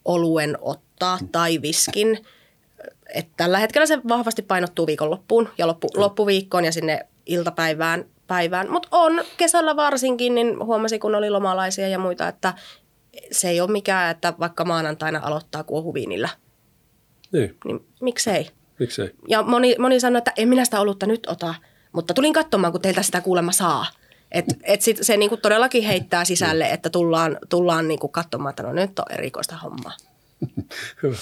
oluen 0.05 0.59
ottaa 0.61 1.19
tai 1.33 1.63
viskin. 1.63 2.19
Että 3.15 3.33
tällä 3.37 3.59
hetkellä 3.59 3.87
se 3.87 3.99
vahvasti 4.09 4.43
painottuu 4.43 4.87
viikonloppuun 4.87 5.49
ja 5.59 5.67
loppu, 5.67 5.89
loppuviikkoon 5.97 6.65
ja 6.65 6.73
sinne 6.73 7.07
iltapäivään. 7.27 8.05
Päivään. 8.27 8.71
Mutta 8.71 8.89
on 8.91 9.25
kesällä 9.37 9.77
varsinkin, 9.77 10.35
niin 10.35 10.65
huomasin, 10.65 11.01
kun 11.01 11.15
oli 11.15 11.31
lomalaisia 11.31 11.89
ja 11.89 11.99
muita, 11.99 12.29
että 12.29 12.55
se 13.33 13.49
ei 13.49 13.61
ole 13.61 13.71
mikään, 13.71 14.11
että 14.11 14.35
vaikka 14.41 14.65
maanantaina 14.65 15.21
aloittaa 15.23 15.65
kuohuviinillä. 15.65 16.29
Niin. 17.33 17.57
niin 17.65 17.87
miksei? 18.01 18.51
Miksei? 18.79 19.11
Ja 19.29 19.43
moni, 19.43 19.77
moni 19.79 20.01
sanoi, 20.01 20.19
että 20.19 20.33
en 20.37 20.49
minä 20.49 20.65
sitä 20.65 20.81
olutta 20.81 21.07
nyt 21.07 21.27
ota– 21.27 21.55
mutta 21.93 22.15
tulin 22.15 22.33
katsomaan, 22.33 22.73
kun 22.73 22.83
teiltä 22.83 23.03
sitä 23.03 23.21
kuulemma 23.21 23.53
saa. 23.53 23.87
Et, 24.33 24.45
et 24.63 24.83
sit 24.83 24.99
se 25.01 25.17
niinku 25.17 25.37
todellakin 25.37 25.83
heittää 25.83 26.25
sisälle, 26.25 26.65
että 26.71 26.91
tullaan, 26.91 27.39
tullaan 27.49 27.89
niinku 27.89 28.09
katsomaan, 28.09 28.51
että 28.51 28.63
no 28.63 28.73
nyt 28.73 28.99
on 28.99 29.05
erikoista 29.11 29.57
hommaa. 29.57 29.93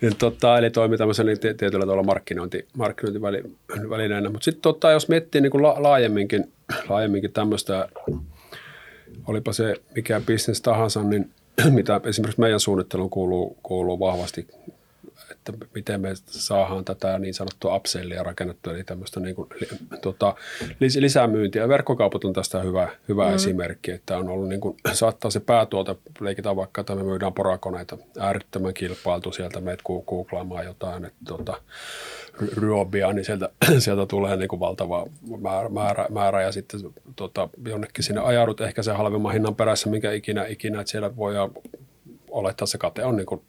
Niin, 0.00 0.16
tota, 0.16 0.58
eli 0.58 0.70
toimii 0.70 0.98
tämmöisellä 0.98 1.32
niin 1.32 1.56
tietyllä 1.56 1.84
tavalla 1.84 2.02
markkinointi, 2.02 2.68
markkinointivälineenä. 2.76 4.30
Mutta 4.30 4.44
sitten 4.44 4.62
tota, 4.62 4.90
jos 4.90 5.08
miettii 5.08 5.40
niin 5.40 5.62
la, 5.62 5.82
laajemminkin, 5.82 6.52
laajemminkin 6.88 7.32
tämmöistä, 7.32 7.88
olipa 9.26 9.52
se 9.52 9.74
mikä 9.94 10.20
bisnes 10.26 10.60
tahansa, 10.60 11.02
niin 11.02 11.30
mitä 11.70 12.00
esimerkiksi 12.04 12.40
meidän 12.40 12.60
suunnitteluun 12.60 13.10
kuuluu, 13.10 13.56
kuuluu 13.62 14.00
vahvasti 14.00 14.46
että 15.38 15.66
miten 15.74 16.00
me 16.00 16.08
saadaan 16.26 16.84
tätä 16.84 17.18
niin 17.18 17.34
sanottua 17.34 17.76
upsellia 17.76 18.22
rakennettua, 18.22 18.72
eli 18.72 18.84
tämmöistä 18.84 19.20
niin 19.20 19.34
kuin, 19.34 19.48
tota, 20.02 20.34
lisämyyntiä. 20.98 21.68
Verkkokaupat 21.68 22.24
on 22.24 22.32
tästä 22.32 22.60
hyvä, 22.60 22.88
hyvä 23.08 23.28
mm. 23.28 23.34
esimerkki, 23.34 23.90
että 23.90 24.18
on 24.18 24.28
ollut 24.28 24.48
niin 24.48 24.60
kuin, 24.60 24.76
saattaa 24.92 25.30
se 25.30 25.40
päätuote, 25.40 25.96
leikitään 26.20 26.56
vaikka, 26.56 26.80
että 26.80 26.94
me 26.94 27.02
myydään 27.02 27.32
porakoneita, 27.32 27.98
äärettömän 28.18 28.74
kilpailtu, 28.74 29.32
sieltä 29.32 29.60
meet 29.60 29.82
googlaamaan 30.06 30.64
jotain, 30.64 31.04
että 31.04 31.18
tota, 31.26 31.60
ryobia, 32.56 33.12
niin 33.12 33.24
sieltä, 33.24 33.48
sieltä 33.78 34.06
tulee 34.06 34.36
niin 34.36 34.48
kuin 34.48 34.60
valtava 34.60 35.06
määrä, 35.40 35.68
määrä, 35.68 36.06
määrä 36.10 36.42
ja 36.42 36.52
sitten 36.52 36.80
tota, 37.16 37.48
jonnekin 37.66 38.04
sinne 38.04 38.20
ajaudut 38.20 38.60
ehkä 38.60 38.82
se 38.82 38.92
halvemman 38.92 39.32
hinnan 39.32 39.54
perässä, 39.54 39.90
mikä 39.90 40.12
ikinä, 40.12 40.46
ikinä 40.46 40.80
että 40.80 40.90
siellä 40.90 41.16
voi 41.16 41.34
olettaa 42.30 42.66
se 42.66 42.78
kate 42.78 43.04
on 43.04 43.16
niin 43.16 43.26
kuin 43.26 43.42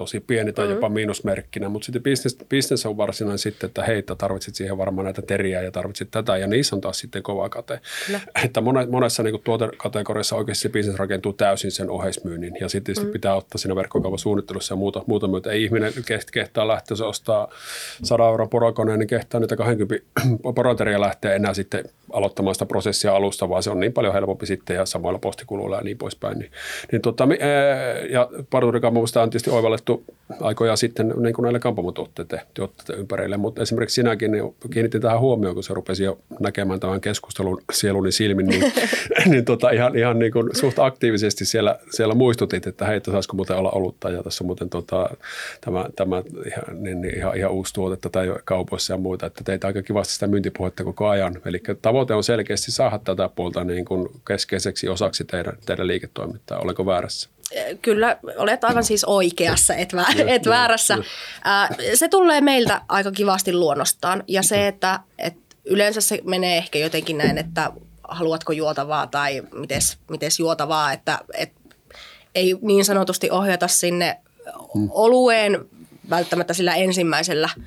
tosi 0.00 0.20
pieni 0.20 0.52
tai 0.52 0.64
mm-hmm. 0.64 0.76
jopa 0.76 0.88
miinusmerkkinä, 0.88 1.68
mutta 1.68 1.86
sitten 1.86 2.02
business, 2.02 2.36
business 2.50 2.86
on 2.86 2.96
varsinainen 2.96 3.38
sitten, 3.38 3.68
että 3.68 3.82
hei, 3.84 4.02
tarvitset 4.18 4.54
siihen 4.54 4.78
varmaan 4.78 5.04
näitä 5.04 5.22
teriä 5.22 5.62
ja 5.62 5.70
tarvitset 5.70 6.08
tätä 6.10 6.36
ja 6.36 6.46
niissä 6.46 6.76
on 6.76 6.80
taas 6.80 6.98
sitten 6.98 7.22
kova 7.22 7.48
kate. 7.48 7.80
Kyllä. 8.06 8.20
Että 8.44 8.60
monessa 8.90 9.22
niin 9.22 9.42
tuotekategoriassa 9.44 10.36
oikeasti 10.36 10.62
se 10.62 10.68
business 10.68 10.98
rakentuu 10.98 11.32
täysin 11.32 11.72
sen 11.72 11.90
oheismyynnin 11.90 12.56
ja 12.60 12.68
sitten 12.68 12.94
mm-hmm. 12.94 13.12
pitää 13.12 13.34
ottaa 13.34 13.58
siinä 13.58 13.76
verkkokaupan 13.76 14.18
suunnittelussa 14.18 14.72
ja 14.72 14.76
muuta, 14.76 15.02
muuta 15.06 15.28
myötä. 15.28 15.50
Ei 15.50 15.64
ihminen 15.64 15.92
kehtaa 16.32 16.68
lähteä, 16.68 16.96
se 16.96 17.04
ostaa 17.04 17.48
100 18.02 18.28
euron 18.28 18.48
porokoneen, 18.48 18.98
niin 18.98 19.08
kehtaa 19.08 19.40
niitä 19.40 19.56
20 19.56 20.06
poroteria 20.54 21.00
lähteä 21.00 21.34
enää 21.34 21.54
sitten 21.54 21.84
aloittamaan 22.12 22.54
sitä 22.54 22.66
prosessia 22.66 23.16
alusta, 23.16 23.48
vaan 23.48 23.62
se 23.62 23.70
on 23.70 23.80
niin 23.80 23.92
paljon 23.92 24.14
helpompi 24.14 24.46
sitten 24.46 24.76
ja 24.76 24.86
samoilla 24.86 25.18
postikuluilla 25.18 25.76
ja 25.76 25.82
niin 25.82 25.98
poispäin. 25.98 26.38
Niin, 26.38 26.50
niin 26.92 27.02
tota, 27.02 27.28
ja 28.10 28.28
parturikaupasta 28.50 29.22
on 29.22 29.30
tietysti 29.30 29.50
oivallettu 29.50 29.89
aikoja 30.40 30.76
sitten 30.76 31.14
niin 31.16 31.34
kuin 31.34 31.42
näille 31.42 31.58
kampamotuotteiden 31.58 32.40
ympärille, 32.96 33.36
mutta 33.36 33.62
esimerkiksi 33.62 33.94
sinäkin 33.94 34.32
niin 34.32 34.54
kiinnitin 34.72 35.00
tähän 35.00 35.20
huomioon, 35.20 35.54
kun 35.54 35.64
se 35.64 35.74
rupesi 35.74 36.04
jo 36.04 36.18
näkemään 36.40 36.80
tämän 36.80 37.00
keskustelun 37.00 37.62
sieluni 37.72 38.12
silmin, 38.12 38.46
niin, 38.46 38.72
niin 39.30 39.44
tota, 39.44 39.70
ihan, 39.70 39.98
ihan 39.98 40.18
niin 40.18 40.32
kuin 40.32 40.48
suht 40.52 40.78
aktiivisesti 40.78 41.44
siellä, 41.44 41.78
siellä 41.90 42.14
muistutit, 42.14 42.66
että 42.66 42.86
hei, 42.86 42.96
että 42.96 43.10
saisiko 43.10 43.36
muuten 43.36 43.56
olla 43.56 43.70
olutta 43.70 44.10
ja 44.10 44.22
tässä 44.22 44.44
muuten 44.44 44.70
tota, 44.70 45.10
tämä, 45.60 45.84
tämä 45.96 46.22
ihan, 46.46 46.82
niin, 46.82 47.00
niin, 47.00 47.16
ihan, 47.16 47.36
ihan 47.36 47.52
uusi 47.52 47.74
tuote 47.74 48.08
tai 48.08 48.34
kaupoissa 48.44 48.92
ja 48.92 48.96
muita, 48.96 49.26
että 49.26 49.44
teitä 49.44 49.66
aika 49.66 49.82
kivasti 49.82 50.14
sitä 50.14 50.26
myyntipuhetta 50.26 50.84
koko 50.84 51.08
ajan. 51.08 51.36
Eli 51.44 51.62
tavoite 51.82 52.14
on 52.14 52.24
selkeästi 52.24 52.72
saada 52.72 52.98
tätä 52.98 53.28
puolta 53.28 53.64
niin 53.64 53.84
kuin 53.84 54.08
keskeiseksi 54.26 54.88
osaksi 54.88 55.24
teidän, 55.24 55.52
teidän 55.66 55.86
liiketoimintaa. 55.86 56.58
Olenko 56.58 56.86
väärässä? 56.86 57.30
Kyllä, 57.82 58.16
olet 58.36 58.64
aivan 58.64 58.84
siis 58.84 59.04
oikeassa, 59.04 59.74
et, 59.74 59.92
vä- 59.92 60.28
et 60.28 60.46
väärässä. 60.46 60.98
Se 61.94 62.08
tulee 62.08 62.40
meiltä 62.40 62.80
aika 62.88 63.12
kivasti 63.12 63.52
luonnostaan 63.52 64.24
ja 64.28 64.42
se, 64.42 64.68
että, 64.68 65.00
että 65.18 65.56
yleensä 65.64 66.00
se 66.00 66.18
menee 66.24 66.56
ehkä 66.56 66.78
jotenkin 66.78 67.18
näin, 67.18 67.38
että 67.38 67.72
haluatko 68.08 68.52
juotavaa 68.52 69.06
tai 69.06 69.42
mites, 69.54 69.98
mites 70.10 70.38
juotavaa, 70.38 70.92
että, 70.92 71.18
että 71.34 71.60
ei 72.34 72.56
niin 72.62 72.84
sanotusti 72.84 73.30
ohjata 73.30 73.68
sinne 73.68 74.20
mm. 74.74 74.88
olueen 74.90 75.68
välttämättä 76.10 76.54
sillä 76.54 76.74
ensimmäisellä– 76.74 77.48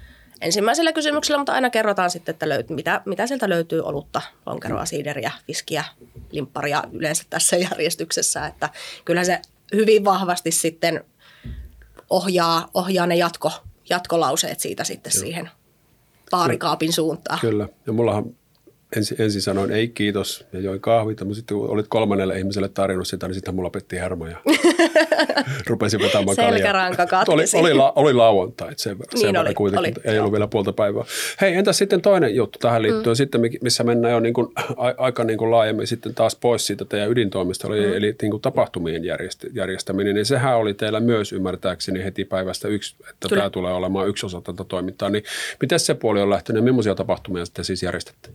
ensimmäisellä 0.43 0.93
kysymyksellä, 0.93 1.37
mutta 1.37 1.53
aina 1.53 1.69
kerrotaan 1.69 2.09
sitten, 2.09 2.33
että 2.33 2.49
löyt, 2.49 2.69
mitä, 2.69 3.01
mitä 3.05 3.27
sieltä 3.27 3.49
löytyy 3.49 3.81
olutta, 3.81 4.21
lonkeroa, 4.45 4.85
siideriä, 4.85 5.31
viskiä, 5.47 5.83
limpparia 6.31 6.83
yleensä 6.91 7.23
tässä 7.29 7.57
järjestyksessä. 7.57 8.45
Että 8.45 8.69
kyllä 9.05 9.23
se 9.23 9.41
hyvin 9.75 10.05
vahvasti 10.05 10.51
sitten 10.51 11.03
ohjaa, 12.09 12.69
ohjaa 12.73 13.07
ne 13.07 13.15
jatko, 13.15 13.51
jatkolauseet 13.89 14.59
siitä 14.59 14.83
sitten 14.83 15.11
Joo. 15.15 15.19
siihen 15.21 15.49
paarikaapin 16.31 16.93
suuntaan. 16.93 17.39
Kyllä, 17.39 17.67
ja 17.87 17.93
mullahan 17.93 18.35
ensin, 18.97 19.21
ensin 19.21 19.41
sanoin 19.41 19.71
ei 19.71 19.87
kiitos 19.87 20.45
ja 20.53 20.59
join 20.59 20.81
kahvit, 20.81 21.19
mutta 21.19 21.35
sitten 21.35 21.57
kun 21.57 21.69
olit 21.69 21.85
kolmannelle 21.89 22.37
ihmiselle 22.37 22.69
tarjonnut 22.69 23.07
sitä, 23.07 23.27
niin 23.27 23.35
sitten 23.35 23.55
mulla 23.55 23.69
petti 23.69 23.95
hermo 23.95 24.27
ja 24.27 24.37
rupesin 25.67 25.99
vetämään 25.99 26.35
Selkäranka 26.35 27.05
katkesi. 27.05 27.57
Oli, 27.57 27.71
oli, 27.71 27.73
la, 27.73 27.93
oli 27.95 28.13
lauantai, 28.13 28.73
sen 28.77 28.97
niin 28.97 29.21
sen 29.21 29.37
oli, 29.37 29.53
kuitenkin, 29.53 29.93
oli, 30.05 30.13
ei 30.13 30.19
ollut 30.19 30.31
vielä 30.31 30.47
puolta 30.47 30.73
päivää. 30.73 31.03
Hei, 31.41 31.55
entäs 31.55 31.77
sitten 31.77 32.01
toinen 32.01 32.35
juttu 32.35 32.59
tähän 32.59 32.81
liittyen, 32.81 33.13
mm. 33.13 33.15
sitten, 33.15 33.41
missä 33.61 33.83
mennään 33.83 34.13
jo 34.13 34.19
niin 34.19 34.33
kuin, 34.33 34.47
a, 34.77 34.93
aika 34.97 35.23
niin 35.23 35.37
kuin 35.37 35.51
laajemmin 35.51 35.87
sitten 35.87 36.15
taas 36.15 36.35
pois 36.35 36.67
siitä 36.67 36.85
teidän 36.85 37.11
ydintoimista, 37.11 37.67
oli, 37.67 37.85
mm. 37.85 37.93
eli 37.93 38.15
niin 38.21 38.31
kuin 38.31 38.41
tapahtumien 38.41 39.05
järjest, 39.05 39.45
järjestäminen, 39.53 40.15
niin 40.15 40.25
sehän 40.25 40.57
oli 40.57 40.73
teillä 40.73 40.99
myös 40.99 41.33
ymmärtääkseni 41.33 42.03
heti 42.03 42.25
päivästä 42.25 42.67
yksi, 42.67 42.95
että 43.09 43.29
Kyllä. 43.29 43.41
tämä 43.41 43.49
tulee 43.49 43.73
olemaan 43.73 44.07
yksi 44.07 44.25
osa 44.25 44.41
tätä 44.41 44.63
toimintaa, 44.63 45.09
niin 45.09 45.23
miten 45.61 45.79
se 45.79 45.93
puoli 45.93 46.21
on 46.21 46.29
lähtenyt 46.29 46.61
ja 46.61 46.63
millaisia 46.63 46.95
tapahtumia 46.95 47.45
sitten 47.45 47.65
siis 47.65 47.83
järjestätte? 47.83 48.29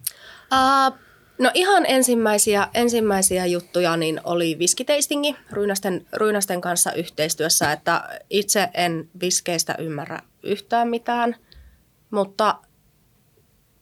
Uh, 0.52 0.98
no 1.38 1.50
ihan 1.54 1.86
ensimmäisiä, 1.86 2.68
ensimmäisiä 2.74 3.46
juttuja 3.46 3.96
niin 3.96 4.20
oli 4.24 4.58
viskiteistingi 4.58 5.36
Ryynästen, 5.50 6.06
Ryynästen 6.12 6.60
kanssa 6.60 6.92
yhteistyössä, 6.92 7.72
että 7.72 8.20
itse 8.30 8.68
en 8.74 9.10
viskeistä 9.20 9.74
ymmärrä 9.78 10.18
yhtään 10.42 10.88
mitään, 10.88 11.36
mutta 12.10 12.54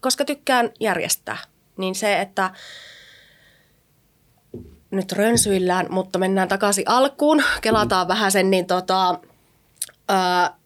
koska 0.00 0.24
tykkään 0.24 0.70
järjestää, 0.80 1.38
niin 1.76 1.94
se, 1.94 2.20
että 2.20 2.50
nyt 4.90 5.12
rönsyillään, 5.12 5.86
mutta 5.90 6.18
mennään 6.18 6.48
takaisin 6.48 6.88
alkuun, 6.88 7.42
kelataan 7.60 8.08
vähän 8.08 8.32
sen, 8.32 8.50
niin 8.50 8.66
tota, 8.66 9.20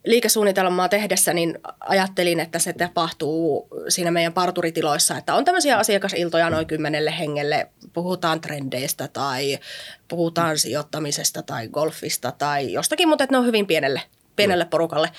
liikesuunnitelmaa 0.07 0.89
tehdessä 0.89 1.33
niin 1.33 1.59
ajattelin, 1.81 2.41
että 2.41 2.59
se 2.59 2.73
tapahtuu 2.73 3.69
siinä 3.89 4.11
meidän 4.11 4.33
parturitiloissa, 4.33 5.17
että 5.17 5.35
on 5.35 5.45
tämmöisiä 5.45 5.79
asiakasiltoja 5.79 6.51
noin 6.51 6.67
kymmenelle 6.67 7.19
hengelle, 7.19 7.71
puhutaan 7.93 8.41
trendeistä 8.41 9.09
tai 9.09 9.59
puhutaan 10.09 10.59
sijoittamisesta 10.59 11.43
tai 11.43 11.69
golfista 11.69 12.33
tai 12.33 12.73
jostakin, 12.73 13.09
mutta 13.09 13.25
että 13.25 13.35
ne 13.35 13.39
on 13.39 13.47
hyvin 13.47 13.67
pienelle, 13.67 14.03
pienelle 14.37 14.65
porukalle. 14.65 15.11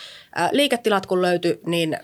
liiketilat 0.51 1.06
kun 1.06 1.22
löytyi, 1.22 1.60
niin 1.66 1.98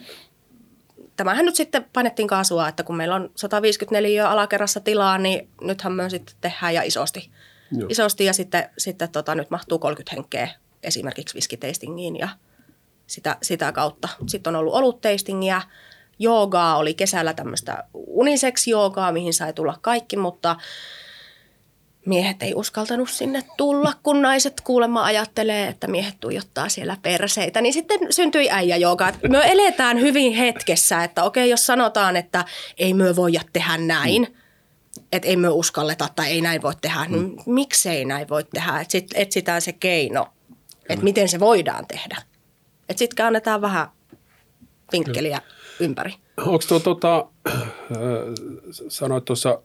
tämähän 1.16 1.46
nyt 1.46 1.56
sitten 1.56 1.86
painettiin 1.94 2.28
kaasua, 2.28 2.68
että 2.68 2.84
kun 2.84 2.98
meillä 2.98 3.16
on 3.16 3.32
154 3.36 4.30
alakerrassa 4.30 4.80
tilaa, 4.80 5.18
niin 5.18 5.50
nythän 5.62 5.94
me 5.94 6.10
sitten 6.10 6.36
tehdään 6.42 6.74
ja 6.74 6.82
isosti. 6.82 7.32
Joo. 7.72 7.88
Isosti 7.90 8.26
ja 8.26 8.34
sitten, 8.34 8.70
sitten 8.78 9.12
tota, 9.12 9.36
nyt 9.36 9.50
mahtuu 9.50 9.80
30 9.80 10.16
henkeä 10.16 10.50
esimerkiksi 10.88 11.36
viskiteistingiin 11.36 12.16
ja 12.16 12.30
sitä, 13.08 13.38
sitä 13.42 13.72
kautta. 13.72 14.10
Sitten 14.28 14.56
on 14.56 14.60
ollut 14.60 14.74
olutteistingiä, 14.74 15.62
joogaa 16.20 16.78
oli 16.78 16.94
kesällä 16.94 17.34
tämmöistä 17.34 17.84
unisex-joogaa, 17.94 19.12
mihin 19.12 19.34
sai 19.34 19.54
tulla 19.54 19.78
kaikki, 19.82 20.18
mutta 20.18 20.56
miehet 22.06 22.44
ei 22.44 22.54
uskaltanut 22.56 23.10
sinne 23.10 23.44
tulla, 23.58 23.94
kun 24.04 24.22
naiset 24.22 24.62
kuulemma 24.62 25.04
ajattelee, 25.04 25.68
että 25.68 25.88
miehet 25.88 26.16
tuijottaa 26.20 26.70
siellä 26.70 26.98
perseitä. 27.02 27.62
Niin 27.62 27.74
sitten 27.74 28.00
syntyi 28.10 28.50
äijä 28.52 28.78
jooga. 28.78 29.14
Me 29.30 29.42
eletään 29.44 30.00
hyvin 30.00 30.34
hetkessä, 30.34 31.04
että 31.04 31.24
okei, 31.24 31.50
jos 31.50 31.66
sanotaan, 31.66 32.16
että 32.16 32.46
ei 32.78 32.94
me 32.94 33.16
voida 33.16 33.42
tehdä 33.54 33.78
näin, 33.78 34.38
että 35.12 35.28
ei 35.28 35.38
me 35.38 35.50
uskalleta 35.50 36.10
tai 36.16 36.28
ei 36.28 36.42
näin 36.42 36.62
voi 36.62 36.74
tehdä, 36.82 37.06
niin 37.06 37.34
miksei 37.46 38.06
näin 38.06 38.30
voi 38.30 38.44
tehdä? 38.44 38.80
Että 38.82 38.98
etsitään 39.16 39.62
se 39.62 39.72
keino 39.74 40.28
että 40.90 41.04
miten 41.04 41.30
se 41.30 41.40
voidaan 41.40 41.88
tehdä. 41.88 42.18
Että 42.90 43.00
sitten 43.00 43.26
annetaan 43.26 43.62
vähän 43.62 43.88
vinkkeliä 44.92 45.42
ympäri. 45.80 46.14
Onko 46.46 46.64
tuo, 46.68 46.80
tuota, 46.80 47.26
sanoit 48.90 49.26
tuossa 49.26 49.60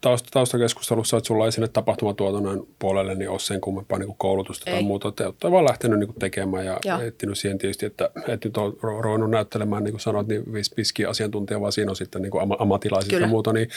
tausta, 0.00 0.28
taustakeskustelussa, 0.32 1.16
että 1.16 1.26
sulla 1.28 1.44
ei 1.44 1.52
sinne 1.52 1.68
tapahtumatuotannon 1.68 2.66
puolelle 2.78 3.14
niin 3.14 3.30
ole 3.30 3.38
sen 3.38 3.60
kummempaa 3.60 3.98
niin 3.98 4.14
koulutusta 4.18 4.70
ei. 4.70 4.74
tai 4.74 4.82
muuta. 4.82 5.12
Te 5.12 5.24
olette 5.24 5.50
vaan 5.50 5.64
lähtenyt 5.64 5.98
niin 5.98 6.14
tekemään 6.18 6.66
ja 6.66 7.00
etsinyt 7.06 7.38
siihen 7.38 7.58
tietysti, 7.58 7.86
että 7.86 8.10
et 8.28 8.44
nyt 8.44 8.56
on 8.56 8.76
ruvennut 8.80 9.30
näyttelemään, 9.30 9.84
niin 9.84 9.92
kuin 9.92 10.00
sanoit, 10.00 10.28
niin 10.28 10.52
viski 10.76 11.06
asiantuntija, 11.06 11.60
vaan 11.60 11.72
siinä 11.72 11.90
on 11.90 11.96
sitten 11.96 12.22
niin 12.22 12.32
ammattilaiset 12.58 13.10
Kyllä. 13.10 13.26
ja 13.26 13.30
muuta. 13.30 13.52
Niin, 13.52 13.68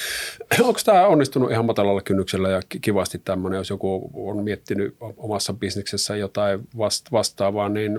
onko 0.67 0.79
tämä 0.85 1.07
onnistunut 1.07 1.51
ihan 1.51 1.65
matalalla 1.65 2.01
kynnyksellä 2.01 2.49
ja 2.49 2.61
kivasti 2.81 3.21
tämmöinen, 3.25 3.57
jos 3.57 3.69
joku 3.69 4.11
on 4.13 4.44
miettinyt 4.44 4.96
omassa 5.17 5.53
bisneksessä 5.53 6.15
jotain 6.15 6.67
vastaavaa, 7.11 7.70
niin 7.70 7.91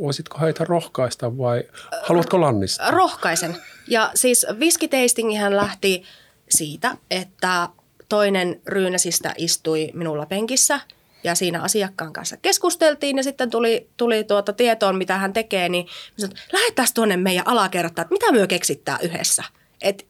voisitko 0.00 0.38
heitä 0.38 0.64
rohkaista 0.64 1.38
vai 1.38 1.62
haluatko 2.02 2.40
lannistaa? 2.40 2.90
Rohkaisen. 2.90 3.56
Ja 3.88 4.10
siis 4.14 4.46
viskiteistingihän 4.60 5.56
lähti 5.56 6.02
siitä, 6.48 6.96
että 7.10 7.68
toinen 8.08 8.60
Ryynäsistä 8.66 9.34
istui 9.36 9.90
minulla 9.94 10.26
penkissä 10.26 10.80
ja 11.24 11.34
siinä 11.34 11.62
asiakkaan 11.62 12.12
kanssa 12.12 12.36
keskusteltiin 12.36 13.16
ja 13.16 13.22
sitten 13.22 13.50
tuli, 13.50 13.88
tuli 13.96 14.24
tuota 14.24 14.52
tietoon, 14.52 14.96
mitä 14.96 15.18
hän 15.18 15.32
tekee, 15.32 15.68
niin 15.68 15.86
sanoin, 16.16 16.38
lähdetään 16.52 16.88
tuonne 16.94 17.16
meidän 17.16 17.48
alakertaan, 17.48 18.04
että 18.04 18.14
mitä 18.14 18.32
myö 18.32 18.46
keksittää 18.46 18.98
yhdessä. 19.02 19.44
Et 19.82 20.06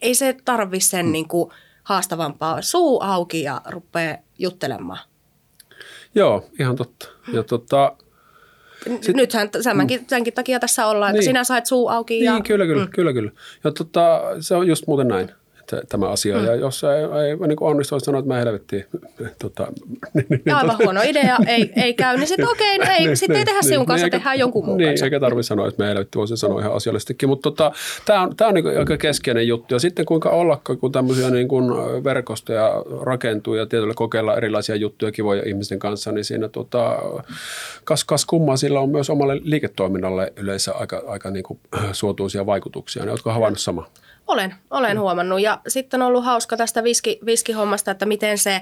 ei 0.00 0.14
se 0.14 0.36
tarvi 0.44 0.80
sen 0.80 1.06
hmm. 1.06 1.12
niin 1.12 1.28
kuin 1.28 1.50
haastavampaa 1.82 2.62
suu 2.62 3.00
auki 3.00 3.42
ja 3.42 3.60
rupeaa 3.66 4.16
juttelemaan. 4.38 4.98
Joo, 6.14 6.50
ihan 6.58 6.76
totta. 6.76 7.06
Ja 7.32 7.42
tota, 7.42 7.96
Sit, 9.00 9.16
Nythän 9.16 9.50
tämänkin, 9.50 10.06
tämänkin 10.06 10.34
takia 10.34 10.60
tässä 10.60 10.86
ollaan, 10.86 11.12
niin. 11.12 11.20
että 11.20 11.24
sinä 11.24 11.44
sait 11.44 11.66
suu 11.66 11.88
auki. 11.88 12.14
Niin, 12.14 12.24
ja, 12.24 12.40
kyllä, 12.40 12.66
kyllä, 12.66 12.84
mm. 12.84 12.90
kyllä, 12.90 13.12
kyllä. 13.12 13.30
Ja 13.64 13.70
tota, 13.70 14.22
se 14.40 14.54
on 14.54 14.68
just 14.68 14.86
muuten 14.86 15.08
näin 15.08 15.30
tämä 15.88 16.08
asia. 16.08 16.38
Mm. 16.38 16.44
Ja 16.44 16.54
jos 16.54 16.84
ei, 16.84 16.90
ei 17.28 17.36
niin 17.48 17.56
kuin 17.56 17.70
onnistu, 17.70 18.00
sanoa, 18.00 18.18
että 18.18 18.28
mä 18.28 18.38
helvettiin. 18.38 18.84
Tota, 19.38 19.66
niin, 20.14 20.26
niin, 20.44 20.54
Aivan 20.54 20.76
huono 20.84 21.00
idea, 21.04 21.38
ei, 21.46 21.72
ei 21.76 21.94
käy, 21.94 22.16
niin 22.16 22.26
sitten 22.26 22.48
okei, 22.54 22.76
okay, 22.76 22.86
no 22.86 22.94
ei, 22.94 23.06
niin, 23.06 23.16
sitten 23.16 23.34
niin, 23.34 23.38
ei 23.38 23.44
tehdä 23.44 23.60
niin, 23.60 23.68
sinun 23.68 23.86
kanssa, 23.86 24.04
niin, 24.04 24.12
tehdään 24.12 24.38
jonkun 24.38 24.64
muun 24.64 24.78
niin, 24.78 24.90
kanssa. 24.90 25.06
eikä 25.06 25.20
tarvitse 25.20 25.48
sanoa, 25.48 25.68
että 25.68 25.82
me 25.82 25.88
helvettiin, 25.88 26.20
voisin 26.20 26.36
sanoa 26.36 26.60
ihan 26.60 26.74
asiallisestikin. 26.74 27.28
Mutta 27.28 27.50
tota, 27.50 27.72
tämä 28.04 28.22
on, 28.22 28.36
tää 28.36 28.48
on 28.48 28.54
niin 28.54 28.78
aika 28.78 28.96
keskeinen 28.96 29.48
juttu. 29.48 29.74
Ja 29.74 29.78
sitten 29.78 30.04
kuinka 30.04 30.30
olla, 30.30 30.60
kun 30.80 30.92
tämmöisiä 30.92 31.30
niin 31.30 31.48
kuin 31.48 31.64
verkostoja 32.04 32.72
rakentuu 33.00 33.54
ja 33.54 33.66
tietyllä 33.66 33.94
kokeilla 33.94 34.36
erilaisia 34.36 34.76
juttuja 34.76 35.12
kivoja 35.12 35.42
ihmisten 35.46 35.78
kanssa, 35.78 36.12
niin 36.12 36.24
siinä 36.24 36.48
tota, 36.48 36.98
kas, 37.84 38.04
kas 38.04 38.26
kummaa 38.26 38.56
sillä 38.56 38.80
on 38.80 38.90
myös 38.90 39.10
omalle 39.10 39.40
liiketoiminnalle 39.42 40.32
yleensä 40.36 40.72
aika, 40.72 41.02
aika 41.06 41.30
niin 41.30 41.44
kuin 41.44 41.58
suotuisia 41.92 42.46
vaikutuksia. 42.46 43.04
Ne, 43.04 43.10
oletko 43.10 43.30
havainnut 43.30 43.60
sama? 43.60 43.86
Olen, 44.26 44.54
olen 44.70 44.96
mm. 44.96 45.00
huomannut. 45.00 45.40
Ja 45.40 45.60
sitten 45.68 46.02
on 46.02 46.08
ollut 46.08 46.24
hauska 46.24 46.56
tästä 46.56 46.84
viski, 46.84 47.18
viskihommasta, 47.26 47.90
että 47.90 48.06
miten 48.06 48.38
se 48.38 48.60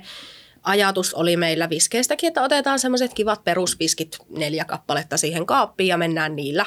ajatus 0.63 1.15
oli 1.15 1.37
meillä 1.37 1.71
viskeistäkin, 1.71 2.29
että 2.29 2.43
otetaan 2.43 2.79
semmoiset 2.79 3.15
kivat 3.15 3.45
perusviskit, 3.45 4.19
neljä 4.29 4.65
kappaletta 4.65 5.17
siihen 5.17 5.47
kaappiin 5.47 5.89
ja 5.89 5.97
mennään 5.97 6.37
niillä. 6.37 6.67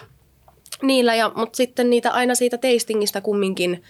niillä 0.82 1.16
ja, 1.16 1.32
mutta 1.36 1.58
sitten 1.58 1.90
niitä 1.90 2.12
aina 2.12 2.36
siitä 2.36 2.58
tastingista 2.58 3.22
kumminkin 3.22 3.84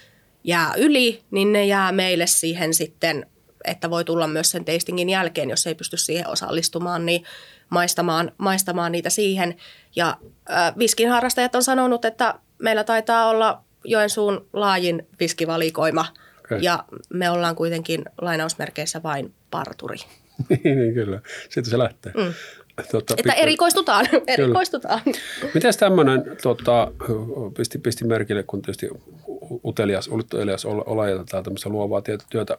jää 0.44 0.72
yli, 0.76 1.22
niin 1.30 1.52
ne 1.52 1.66
jää 1.66 1.92
meille 1.92 2.26
siihen 2.26 2.74
sitten, 2.74 3.26
että 3.64 3.90
voi 3.90 4.04
tulla 4.04 4.26
myös 4.26 4.50
sen 4.50 4.64
tastingin 4.64 5.08
jälkeen, 5.08 5.50
jos 5.50 5.66
ei 5.66 5.74
pysty 5.74 5.96
siihen 5.96 6.28
osallistumaan, 6.28 7.06
niin 7.06 7.24
maistamaan, 7.70 8.32
maistamaan 8.38 8.92
niitä 8.92 9.10
siihen. 9.10 9.56
Ja 9.96 10.16
äh, 10.50 10.74
viskin 10.78 11.08
harrastajat 11.08 11.54
on 11.54 11.62
sanonut, 11.62 12.04
että 12.04 12.34
meillä 12.58 12.84
taitaa 12.84 13.28
olla 13.28 13.62
Joensuun 13.84 14.46
laajin 14.52 15.06
viskivalikoima 15.20 16.06
okay. 16.44 16.58
ja 16.58 16.84
me 17.12 17.30
ollaan 17.30 17.56
kuitenkin 17.56 18.04
lainausmerkeissä 18.20 19.02
vain 19.02 19.34
parturi. 19.50 19.96
niin, 20.64 20.94
kyllä. 20.94 21.20
Siitä 21.48 21.70
se 21.70 21.78
lähtee. 21.78 22.12
Mm. 22.16 22.34
Tuota, 22.90 23.14
että 23.18 23.32
pikku... 23.32 23.42
erikoistutaan. 23.42 24.06
erikoistutaan. 24.26 25.00
Miten 25.54 25.72
tämmöinen, 25.78 26.36
tota, 26.42 26.92
pisti, 27.56 27.78
pisti 27.78 28.04
merkille, 28.04 28.42
kun 28.42 28.62
tietysti 28.62 28.88
utelias, 29.64 30.08
utelias 30.08 30.64
olla 30.64 31.08
ja 31.08 31.24
tämmöistä 31.42 31.68
luovaa 31.68 32.02
työtä 32.30 32.58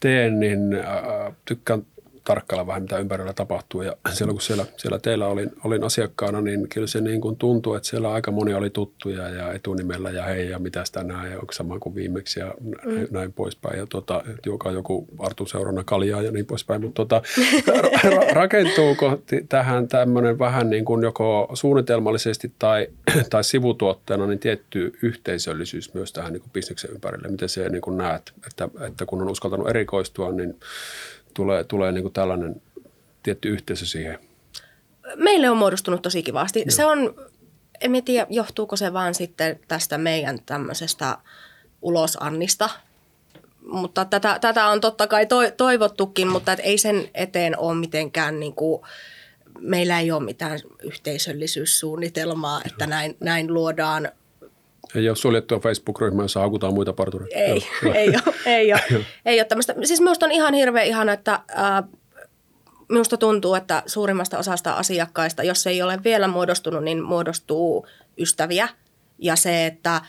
teen, 0.00 0.40
niin 0.40 0.74
äh, 0.74 1.34
tykkään 1.44 1.86
tarkkailla 2.26 2.66
vähän, 2.66 2.82
mitä 2.82 2.98
ympärillä 2.98 3.32
tapahtuu. 3.32 3.82
Ja 3.82 3.96
siellä 4.12 4.32
kun 4.32 4.40
siellä, 4.40 4.66
siellä 4.76 4.98
teillä 4.98 5.26
olin, 5.26 5.50
olin 5.64 5.84
asiakkaana, 5.84 6.40
niin 6.40 6.68
kyllä 6.68 6.86
se 6.86 7.00
niin 7.00 7.20
kuin 7.20 7.36
tuntui, 7.36 7.76
että 7.76 7.88
siellä 7.88 8.12
aika 8.12 8.30
moni 8.30 8.54
oli 8.54 8.70
tuttuja 8.70 9.28
ja 9.28 9.52
etunimellä 9.52 10.10
ja 10.10 10.22
hei 10.22 10.50
ja 10.50 10.58
mitä 10.58 10.84
tänään 10.92 11.30
ja 11.30 11.38
onko 11.38 11.52
sama 11.52 11.78
kuin 11.78 11.94
viimeksi 11.94 12.40
ja 12.40 12.54
mm. 12.60 13.06
näin 13.10 13.32
poispäin. 13.32 13.78
Ja 13.78 13.86
tota, 13.86 14.24
joka 14.46 14.70
joku 14.70 15.06
Artu 15.18 15.46
seurana 15.46 15.84
kaljaa 15.84 16.22
ja 16.22 16.32
niin 16.32 16.46
poispäin. 16.46 16.82
Mutta 16.82 16.94
tota, 16.94 17.22
ra- 18.06 18.32
rakentuuko 18.32 19.22
tähän 19.48 19.88
tämmöinen 19.88 20.38
vähän 20.38 20.70
niin 20.70 20.84
kuin 20.84 21.02
joko 21.02 21.50
suunnitelmallisesti 21.54 22.52
tai, 22.58 22.88
tai 23.30 23.44
sivutuotteena 23.44 24.26
niin 24.26 24.38
tietty 24.38 24.98
yhteisöllisyys 25.02 25.94
myös 25.94 26.12
tähän 26.12 26.32
niin 26.32 26.40
kuin 26.40 26.52
bisneksen 26.52 26.90
ympärille? 26.90 27.28
Miten 27.28 27.48
se 27.48 27.68
niin 27.68 27.82
kuin 27.82 27.96
näet, 27.96 28.32
että, 28.46 28.68
että 28.86 29.06
kun 29.06 29.22
on 29.22 29.28
uskaltanut 29.28 29.68
erikoistua, 29.68 30.32
niin 30.32 30.56
tulee, 31.36 31.64
tulee 31.64 31.92
niin 31.92 32.02
kuin 32.02 32.12
tällainen 32.12 32.62
tietty 33.22 33.48
yhteisö 33.48 33.86
siihen? 33.86 34.18
Meille 35.16 35.50
on 35.50 35.56
muodostunut 35.56 36.02
tosi 36.02 36.22
kivasti. 36.22 36.58
Joo. 36.58 36.66
Se 36.68 36.84
on, 36.84 37.14
en 37.80 38.04
tiedä, 38.04 38.26
johtuuko 38.30 38.76
se 38.76 38.92
vaan 38.92 39.14
sitten 39.14 39.60
tästä 39.68 39.98
meidän 39.98 40.38
tämmöisestä 40.46 41.18
ulos 41.82 42.18
Annista. 42.20 42.70
Mutta 43.62 44.04
tätä, 44.04 44.38
tätä 44.40 44.66
on 44.66 44.80
totta 44.80 45.06
kai 45.06 45.26
toivottukin, 45.56 46.28
mutta 46.28 46.52
et 46.52 46.60
ei 46.62 46.78
sen 46.78 47.08
eteen 47.14 47.58
ole 47.58 47.74
mitenkään 47.74 48.40
niin 48.40 48.54
kuin, 48.54 48.82
meillä 49.60 50.00
ei 50.00 50.10
ole 50.10 50.22
mitään 50.22 50.60
yhteisöllisyyssuunnitelmaa, 50.82 52.60
että 52.64 52.86
näin, 52.86 53.16
näin 53.20 53.54
luodaan 53.54 54.08
ei 54.96 55.08
ole 55.08 55.16
suljettua 55.16 55.58
Facebook-ryhmää, 55.58 56.24
jossa 56.24 56.40
hakutaan 56.40 56.74
muita 56.74 56.92
partureita. 56.92 57.36
Ei, 57.36 57.68
ei 57.94 58.08
ole, 58.08 58.34
ei 58.46 58.72
ole, 58.72 58.82
ei 59.26 59.40
ole 59.40 59.44
tämmöistä. 59.44 59.74
Siis 59.84 60.00
minusta 60.00 60.26
on 60.26 60.32
ihan 60.32 60.54
hirveän 60.54 60.86
ihana, 60.86 61.12
että 61.12 61.32
äh, 61.32 61.84
minusta 62.88 63.16
tuntuu, 63.16 63.54
että 63.54 63.82
suurimmasta 63.86 64.38
osasta 64.38 64.72
asiakkaista, 64.72 65.42
jos 65.42 65.66
ei 65.66 65.82
ole 65.82 65.98
vielä 66.04 66.28
muodostunut, 66.28 66.84
niin 66.84 67.02
muodostuu 67.02 67.86
ystäviä. 68.18 68.68
Ja 69.18 69.36
se, 69.36 69.66
että 69.66 70.00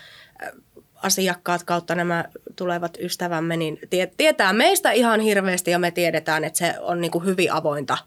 asiakkaat 1.02 1.62
kautta 1.62 1.94
nämä 1.94 2.24
tulevat 2.56 2.98
ystävämme, 3.00 3.56
niin 3.56 3.78
tietää 4.16 4.52
meistä 4.52 4.90
ihan 4.90 5.20
hirveästi 5.20 5.70
ja 5.70 5.78
me 5.78 5.90
tiedetään, 5.90 6.44
että 6.44 6.58
se 6.58 6.74
on 6.80 7.00
niin 7.00 7.10
kuin 7.10 7.24
hyvin 7.24 7.52
avointa, 7.52 7.98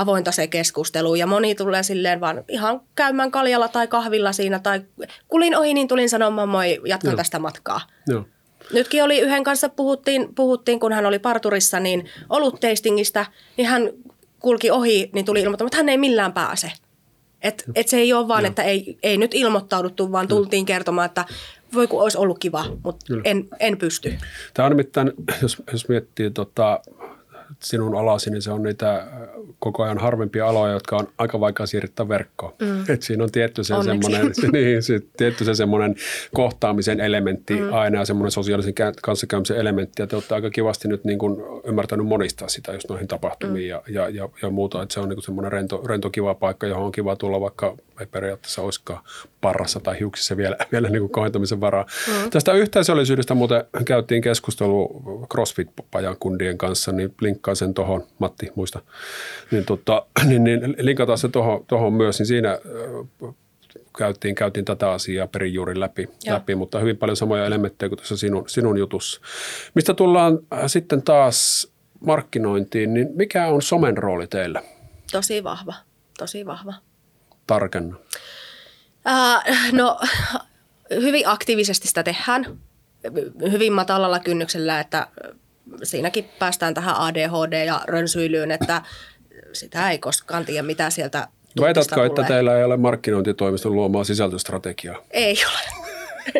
avointa 0.00 0.32
se 0.32 0.46
keskustelu. 0.46 1.14
Ja 1.14 1.26
moni 1.26 1.54
tulee 1.54 1.82
silleen 1.82 2.20
vaan 2.20 2.44
ihan 2.48 2.80
käymään 2.94 3.30
kaljalla 3.30 3.68
tai 3.68 3.86
kahvilla 3.86 4.32
siinä 4.32 4.58
tai 4.58 4.80
kulin 5.28 5.56
ohi, 5.56 5.74
niin 5.74 5.88
tulin 5.88 6.08
sanomaan 6.08 6.48
moi, 6.48 6.80
jatkan 6.86 7.10
Joo. 7.10 7.16
tästä 7.16 7.38
matkaa. 7.38 7.80
Joo. 8.06 8.24
Nytkin 8.72 9.04
oli 9.04 9.18
yhden 9.18 9.44
kanssa, 9.44 9.68
puhuttiin, 9.68 10.34
puhuttiin, 10.34 10.80
kun 10.80 10.92
hän 10.92 11.06
oli 11.06 11.18
parturissa, 11.18 11.80
niin 11.80 12.04
olut 12.28 12.60
tastingista, 12.60 13.26
niin 13.56 13.68
hän 13.68 13.90
kulki 14.38 14.70
ohi, 14.70 15.10
niin 15.12 15.24
tuli 15.24 15.40
ilmoittamaan, 15.40 15.68
että 15.68 15.76
hän 15.76 15.88
ei 15.88 15.98
millään 15.98 16.32
pääse. 16.32 16.72
Et, 17.42 17.64
et 17.74 17.88
se 17.88 17.96
ei 17.96 18.12
ole 18.12 18.28
vaan, 18.28 18.42
Joo. 18.42 18.48
että 18.48 18.62
ei, 18.62 18.98
ei 19.02 19.16
nyt 19.16 19.34
ilmoittauduttu, 19.34 20.12
vaan 20.12 20.28
tultiin 20.28 20.66
kertomaan, 20.66 21.06
että 21.06 21.24
voi 21.74 21.86
kun 21.86 22.02
olisi 22.02 22.18
ollut 22.18 22.38
kiva, 22.38 22.64
mutta 22.84 23.14
en, 23.24 23.48
en 23.60 23.78
pysty. 23.78 24.14
Tämä 24.54 24.66
on 24.66 24.72
nimittäin, 24.72 25.12
jos, 25.42 25.62
jos 25.72 25.88
miettii 25.88 26.30
tota, 26.30 26.80
sinun 27.60 27.96
alasi, 27.96 28.30
niin 28.30 28.42
se 28.42 28.50
on 28.50 28.62
niitä 28.62 28.94
äh, 28.94 29.06
koko 29.58 29.82
ajan 29.82 29.98
harvempia 29.98 30.48
aloja, 30.48 30.72
jotka 30.72 30.96
on 30.96 31.08
aika 31.18 31.40
vaikea 31.40 31.66
siirtää 31.66 32.08
verkkoon. 32.08 32.52
Mm. 32.62 32.84
Et 32.88 33.02
siinä 33.02 33.24
on 33.24 33.30
tietty 33.30 33.64
se, 33.64 33.74
semmoinen, 33.84 34.32
niin, 34.52 34.82
se, 34.82 35.00
tietty 35.16 35.44
se 35.44 35.54
semmoinen 35.54 35.94
kohtaamisen 36.34 37.00
elementti 37.00 37.60
mm. 37.60 37.72
aina 37.72 37.98
ja 37.98 38.04
semmoinen 38.04 38.30
sosiaalisen 38.30 38.74
kanssakäymisen 39.02 39.56
elementti. 39.56 40.02
Ja 40.02 40.06
te 40.06 40.16
olette 40.16 40.34
aika 40.34 40.50
kivasti 40.50 40.88
nyt 40.88 41.04
niin 41.04 41.18
kuin 41.18 41.36
ymmärtänyt 41.64 42.06
monistaa 42.06 42.48
sitä 42.48 42.72
just 42.72 42.88
noihin 42.88 43.08
tapahtumiin 43.08 43.64
mm. 43.64 43.70
ja, 43.70 43.82
ja, 43.88 44.08
ja, 44.08 44.28
ja, 44.42 44.50
muuta. 44.50 44.82
Että 44.82 44.92
se 44.94 45.00
on 45.00 45.08
niin 45.08 45.16
kuin 45.16 45.24
semmoinen 45.24 45.52
rento, 45.52 45.82
rento 45.86 46.10
kiva 46.10 46.34
paikka, 46.34 46.66
johon 46.66 46.84
on 46.84 46.92
kiva 46.92 47.16
tulla, 47.16 47.40
vaikka 47.40 47.76
ei 48.00 48.06
periaatteessa 48.06 48.62
olisikaan 48.62 49.00
parrassa 49.40 49.80
tai 49.80 49.98
hiuksissa 49.98 50.36
vielä, 50.36 50.56
vielä 50.72 50.88
niin 50.88 51.00
kuin 51.00 51.12
kohentamisen 51.12 51.60
varaa. 51.60 51.86
Mm. 52.08 52.30
Tästä 52.30 52.52
yhteisöllisyydestä 52.52 53.34
muuten 53.34 53.64
käytiin 53.84 54.22
keskustelua 54.22 54.88
CrossFit-pajan 55.34 56.16
kundien 56.20 56.58
kanssa, 56.58 56.92
niin 56.92 57.14
linkkaan 57.48 57.56
sen 57.56 57.74
tuohon, 57.74 58.06
Matti 58.18 58.52
muista, 58.54 58.80
niin, 59.50 59.64
tota, 59.64 60.06
niin, 60.28 60.44
niin 60.44 60.74
linkataan 60.78 61.18
se 61.18 61.28
tuohon 61.68 61.92
myös, 61.92 62.18
niin 62.18 62.26
siinä 62.26 62.58
käytiin, 63.98 64.34
käytiin 64.34 64.64
tätä 64.64 64.90
asiaa 64.90 65.26
perin 65.26 65.54
juuri 65.54 65.80
läpi, 65.80 66.08
läpi, 66.26 66.54
mutta 66.54 66.78
hyvin 66.78 66.96
paljon 66.96 67.16
samoja 67.16 67.46
elementtejä 67.46 67.88
kuin 67.88 67.98
tässä 67.98 68.16
sinun, 68.16 68.48
sinun 68.48 68.78
jutussa. 68.78 69.20
Mistä 69.74 69.94
tullaan 69.94 70.38
äh, 70.52 70.60
sitten 70.66 71.02
taas 71.02 71.68
markkinointiin, 72.00 72.94
niin 72.94 73.08
mikä 73.14 73.46
on 73.46 73.62
somen 73.62 73.96
rooli 73.96 74.26
teillä? 74.26 74.62
Tosi 75.12 75.44
vahva, 75.44 75.74
tosi 76.18 76.46
vahva. 76.46 76.74
Tarkenna. 77.46 77.96
Äh, 79.06 79.72
no 79.72 80.00
hyvin 80.90 81.28
aktiivisesti 81.28 81.88
sitä 81.88 82.02
tehdään, 82.02 82.58
hyvin 83.50 83.72
matalalla 83.72 84.18
kynnyksellä, 84.18 84.80
että 84.80 85.06
siinäkin 85.82 86.24
päästään 86.38 86.74
tähän 86.74 86.96
ADHD 86.96 87.64
ja 87.64 87.80
rönsyilyyn, 87.86 88.50
että 88.50 88.82
sitä 89.52 89.90
ei 89.90 89.98
koskaan 89.98 90.44
tiedä, 90.44 90.62
mitä 90.62 90.90
sieltä 90.90 91.28
Väitätkö, 91.60 92.06
että 92.06 92.22
teillä 92.22 92.58
ei 92.58 92.64
ole 92.64 92.76
markkinointitoimiston 92.76 93.74
luomaa 93.74 94.04
sisältöstrategiaa? 94.04 95.02
Ei 95.10 95.36
ole. 95.44 95.87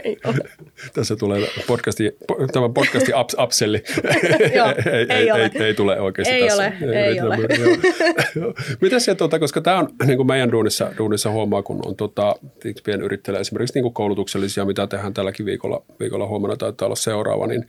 Ei 0.04 0.16
ole. 0.24 0.36
Tässä 0.94 1.16
tulee 1.16 1.48
podcasti, 1.66 2.16
tämä 2.52 2.68
podcasti 2.68 3.12
ups, 3.20 3.36
upselli. 3.42 3.82
Joo, 4.56 4.68
ei, 4.68 5.06
ei, 5.08 5.30
ei, 5.30 5.30
ei, 5.30 5.62
ei, 5.64 5.74
tule 5.74 6.00
oikeasti 6.00 6.34
ei 6.34 6.46
tässä. 6.48 6.62
Ole, 6.62 6.74
ei, 6.80 7.02
ei 7.02 7.20
ole. 7.20 7.36
Mitä 8.82 8.98
se, 8.98 9.14
tuota, 9.14 9.38
koska 9.38 9.60
tämä 9.60 9.78
on 9.78 9.88
niin 10.06 10.16
kuin 10.16 10.26
meidän 10.26 10.52
duunissa, 10.52 10.92
duunissa 10.98 11.30
huomaa, 11.30 11.62
kun 11.62 11.80
on 11.86 11.96
tota, 11.96 12.36
pienyrittäjillä 12.84 13.40
esimerkiksi 13.40 13.74
niin 13.74 13.82
kuin 13.82 13.94
koulutuksellisia, 13.94 14.64
mitä 14.64 14.86
tehdään 14.86 15.14
tälläkin 15.14 15.46
viikolla, 15.46 15.82
viikolla 16.00 16.26
huomenna 16.26 16.56
taitaa 16.56 16.86
olla 16.86 16.96
seuraava, 16.96 17.46
niin, 17.46 17.66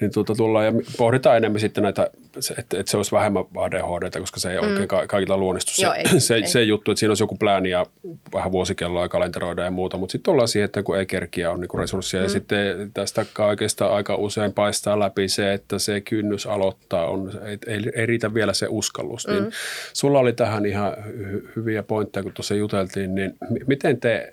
niin 0.00 0.12
tuota, 0.12 0.34
tullaan 0.34 0.66
ja 0.66 0.72
pohditaan 0.96 1.36
enemmän 1.36 1.60
sitten 1.60 1.82
näitä, 1.82 2.10
että, 2.58 2.78
että 2.78 2.90
se 2.90 2.96
olisi 2.96 3.12
vähemmän 3.12 3.44
ADHD, 3.56 4.20
koska 4.20 4.40
se 4.40 4.52
ei 4.52 4.60
mm. 4.60 4.68
oikein 4.68 4.88
kaikilla 5.08 5.36
luonnistu 5.36 5.72
se, 5.74 5.82
Joo, 5.82 5.92
ei, 5.92 6.20
se, 6.20 6.34
ei. 6.34 6.46
se 6.46 6.62
juttu, 6.62 6.90
että 6.90 6.98
siinä 6.98 7.10
olisi 7.10 7.22
joku 7.22 7.36
plääni 7.36 7.70
ja 7.70 7.86
vähän 8.34 8.52
vuosikelloa 8.52 9.02
ja 9.02 9.08
kalenteroida 9.08 9.64
ja 9.64 9.70
muuta, 9.70 9.96
mutta 9.96 10.12
sitten 10.12 10.32
tullaan 10.32 10.48
siihen, 10.48 10.64
että 10.64 10.82
kun 10.82 10.98
ei 10.98 11.06
kerkiä 11.06 11.45
on 11.50 11.60
niin 11.60 11.78
resursseja. 11.78 12.20
Mm. 12.20 12.24
Ja 12.24 12.28
sitten 12.28 12.90
tästä 12.94 13.26
kaikesta 13.32 13.86
aika 13.86 14.16
usein 14.16 14.52
paistaa 14.52 14.98
läpi 14.98 15.28
se, 15.28 15.52
että 15.52 15.78
se 15.78 16.00
kynnys 16.00 16.46
aloittaa 16.46 17.06
on, 17.06 17.30
ei, 17.44 17.58
ei, 17.66 17.82
ei 17.94 18.06
riitä 18.06 18.34
vielä 18.34 18.52
se 18.52 18.66
uskallus. 18.70 19.26
Niin 19.26 19.38
mm. 19.38 19.42
Niin 19.42 19.52
sulla 19.92 20.18
oli 20.18 20.32
tähän 20.32 20.66
ihan 20.66 20.92
hy- 20.92 21.48
hyviä 21.56 21.82
pointteja, 21.82 22.22
kun 22.22 22.32
tuossa 22.32 22.54
juteltiin, 22.54 23.14
niin 23.14 23.36
miten 23.66 24.00
te 24.00 24.30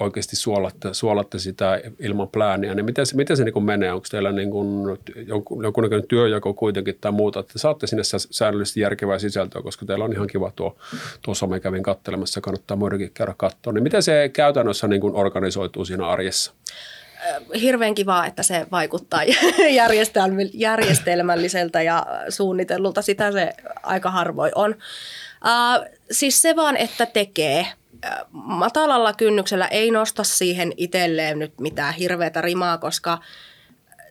oikeasti 0.00 0.36
suolatte, 0.36 0.94
suolatte 0.94 1.38
sitä 1.38 1.80
ilman 1.98 2.28
plääniä, 2.28 2.74
niin 2.74 2.84
miten 2.84 3.06
se, 3.06 3.16
miten 3.16 3.36
se 3.36 3.44
niin 3.44 3.64
menee? 3.64 3.92
Onko 3.92 4.06
teillä 4.10 4.32
niin 4.32 4.50
kuin 4.50 4.98
jonkun, 5.26 5.64
jonkunnäköinen 5.64 6.08
työjako 6.08 6.54
kuitenkin 6.54 6.98
tai 7.00 7.12
muuta, 7.12 7.40
että 7.40 7.58
saatte 7.58 7.86
sinne 7.86 8.02
säännöllisesti 8.30 8.80
järkevää 8.80 9.18
sisältöä, 9.18 9.62
koska 9.62 9.86
teillä 9.86 10.04
on 10.04 10.12
ihan 10.12 10.26
kiva 10.26 10.52
tuo, 10.56 10.76
tuo 11.22 11.34
some 11.34 11.60
kävin 11.60 11.82
kattelemassa, 11.82 12.40
kannattaa 12.40 12.76
muidenkin 12.76 13.10
käydä 13.14 13.34
katsoa. 13.36 13.72
Niin 13.72 13.82
miten 13.82 14.02
se 14.02 14.30
käytännössä 14.32 14.88
niin 14.88 15.00
kuin 15.00 15.14
organisoituu 15.14 15.84
siinä 15.84 16.06
arjessa? 16.06 16.52
hirveän 17.60 17.94
kiva, 17.94 18.26
että 18.26 18.42
se 18.42 18.66
vaikuttaa 18.72 19.20
järjestelmälliseltä 20.54 21.82
ja 21.82 22.06
suunnitellulta. 22.28 23.02
Sitä 23.02 23.32
se 23.32 23.52
aika 23.82 24.10
harvoin 24.10 24.52
on. 24.54 24.70
Uh, 24.70 25.86
siis 26.10 26.42
se 26.42 26.56
vaan, 26.56 26.76
että 26.76 27.06
tekee– 27.06 27.66
matalalla 28.32 29.12
kynnyksellä 29.12 29.68
ei 29.68 29.90
nosta 29.90 30.24
siihen 30.24 30.72
itselleen 30.76 31.38
nyt 31.38 31.60
mitään 31.60 31.94
hirveätä 31.94 32.40
rimaa, 32.40 32.78
koska 32.78 33.18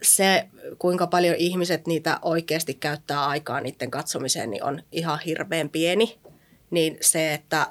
se, 0.02 0.48
kuinka 0.80 1.08
paljon 1.08 1.36
ihmiset 1.36 1.88
niitä 1.88 2.20
oikeasti 2.22 2.74
käyttää 2.74 3.26
aikaa 3.26 3.62
niiden 3.62 3.92
katsomiseen, 3.92 4.50
niin 4.50 4.64
on 4.64 4.84
ihan 4.92 5.20
hirveän 5.20 5.70
pieni. 5.70 6.20
Niin 6.70 6.98
se, 7.02 7.34
että 7.34 7.68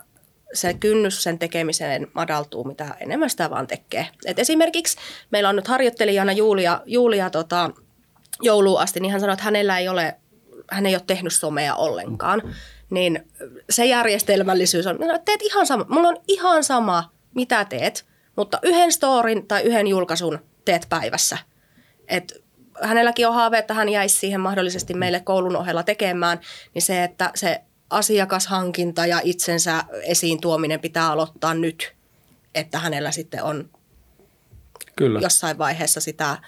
se 0.54 0.74
kynnys 0.74 1.22
sen 1.22 1.38
tekemiseen 1.38 2.06
madaltuu, 2.14 2.64
mitä 2.64 2.94
enemmän 3.00 3.30
sitä 3.30 3.50
vaan 3.50 3.66
tekee. 3.66 4.06
Et 4.24 4.38
esimerkiksi 4.38 4.96
meillä 5.30 5.48
on 5.48 5.56
nyt 5.56 5.68
harjoittelijana 5.68 6.32
Julia, 6.32 6.80
Julia 6.86 7.30
tota, 7.30 7.70
jouluun 8.42 8.80
asti, 8.80 9.00
niin 9.00 9.12
hän 9.12 9.20
sanoi, 9.20 9.32
että 9.32 9.44
hänellä 9.44 9.78
ei 9.78 9.88
ole, 9.88 10.16
hän 10.70 10.86
ei 10.86 10.94
ole 10.94 11.02
tehnyt 11.06 11.32
somea 11.32 11.74
ollenkaan 11.74 12.42
niin 12.90 13.28
se 13.70 13.86
järjestelmällisyys 13.86 14.86
on, 14.86 14.96
no, 14.96 15.18
teet 15.24 15.42
ihan 15.42 15.66
sama, 15.66 15.86
mulla 15.88 16.08
on 16.08 16.16
ihan 16.28 16.64
sama, 16.64 17.12
mitä 17.34 17.64
teet, 17.64 18.06
mutta 18.36 18.58
yhden 18.62 18.92
storin 18.92 19.46
tai 19.46 19.62
yhden 19.62 19.86
julkaisun 19.86 20.38
teet 20.64 20.86
päivässä. 20.88 21.38
Et 22.08 22.44
hänelläkin 22.82 23.28
on 23.28 23.34
haave, 23.34 23.58
että 23.58 23.74
hän 23.74 23.88
jäisi 23.88 24.16
siihen 24.16 24.40
mahdollisesti 24.40 24.94
meille 24.94 25.20
koulun 25.20 25.56
ohella 25.56 25.82
tekemään, 25.82 26.40
niin 26.74 26.82
se, 26.82 27.04
että 27.04 27.30
se 27.34 27.60
asiakashankinta 27.90 29.06
ja 29.06 29.20
itsensä 29.24 29.84
esiin 30.02 30.40
tuominen 30.40 30.80
pitää 30.80 31.10
aloittaa 31.10 31.54
nyt, 31.54 31.94
että 32.54 32.78
hänellä 32.78 33.10
sitten 33.10 33.42
on 33.42 33.70
Kyllä. 34.96 35.20
jossain 35.22 35.58
vaiheessa 35.58 36.00
sitä 36.00 36.38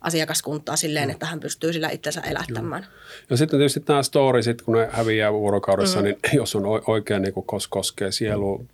asiakaskuntaa 0.00 0.76
silleen, 0.76 1.08
mm. 1.08 1.10
että 1.10 1.26
hän 1.26 1.40
pystyy 1.40 1.72
sillä 1.72 1.88
itsensä 1.88 2.20
elättämään. 2.20 2.82
Joo. 2.82 3.26
Ja 3.30 3.36
sitten 3.36 3.58
tietysti 3.58 3.82
nämä 3.88 4.02
storisit, 4.02 4.62
kun 4.62 4.74
ne 4.74 4.88
häviää 4.92 5.32
vuorokaudessa, 5.32 5.98
mm. 5.98 6.04
niin 6.04 6.18
jos 6.40 6.56
on 6.56 6.62
oikein 6.86 7.22
niin 7.22 7.34
kos, 7.46 7.68
koskee 7.68 8.12
sielu 8.12 8.66